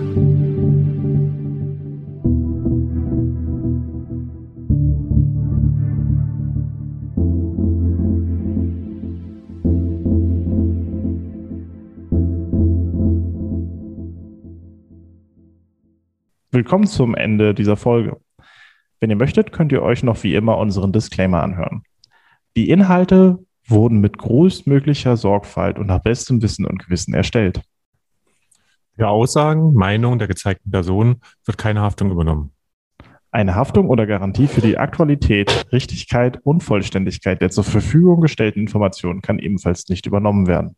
[16.50, 18.22] Willkommen zum Ende dieser Folge.
[19.04, 21.84] Wenn ihr möchtet, könnt ihr euch noch wie immer unseren Disclaimer anhören.
[22.56, 27.62] Die Inhalte wurden mit größtmöglicher Sorgfalt und nach bestem Wissen und Gewissen erstellt.
[28.96, 32.54] Für Aussagen, Meinungen der gezeigten Person wird keine Haftung übernommen.
[33.30, 39.22] Eine Haftung oder Garantie für die Aktualität, Richtigkeit und Vollständigkeit der zur Verfügung gestellten Informationen
[39.22, 40.78] kann ebenfalls nicht übernommen werden.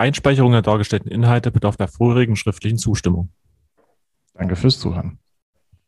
[0.00, 3.30] Einspeicherung der dargestellten Inhalte bedarf der vorherigen schriftlichen Zustimmung.
[4.34, 5.18] Danke fürs Zuhören.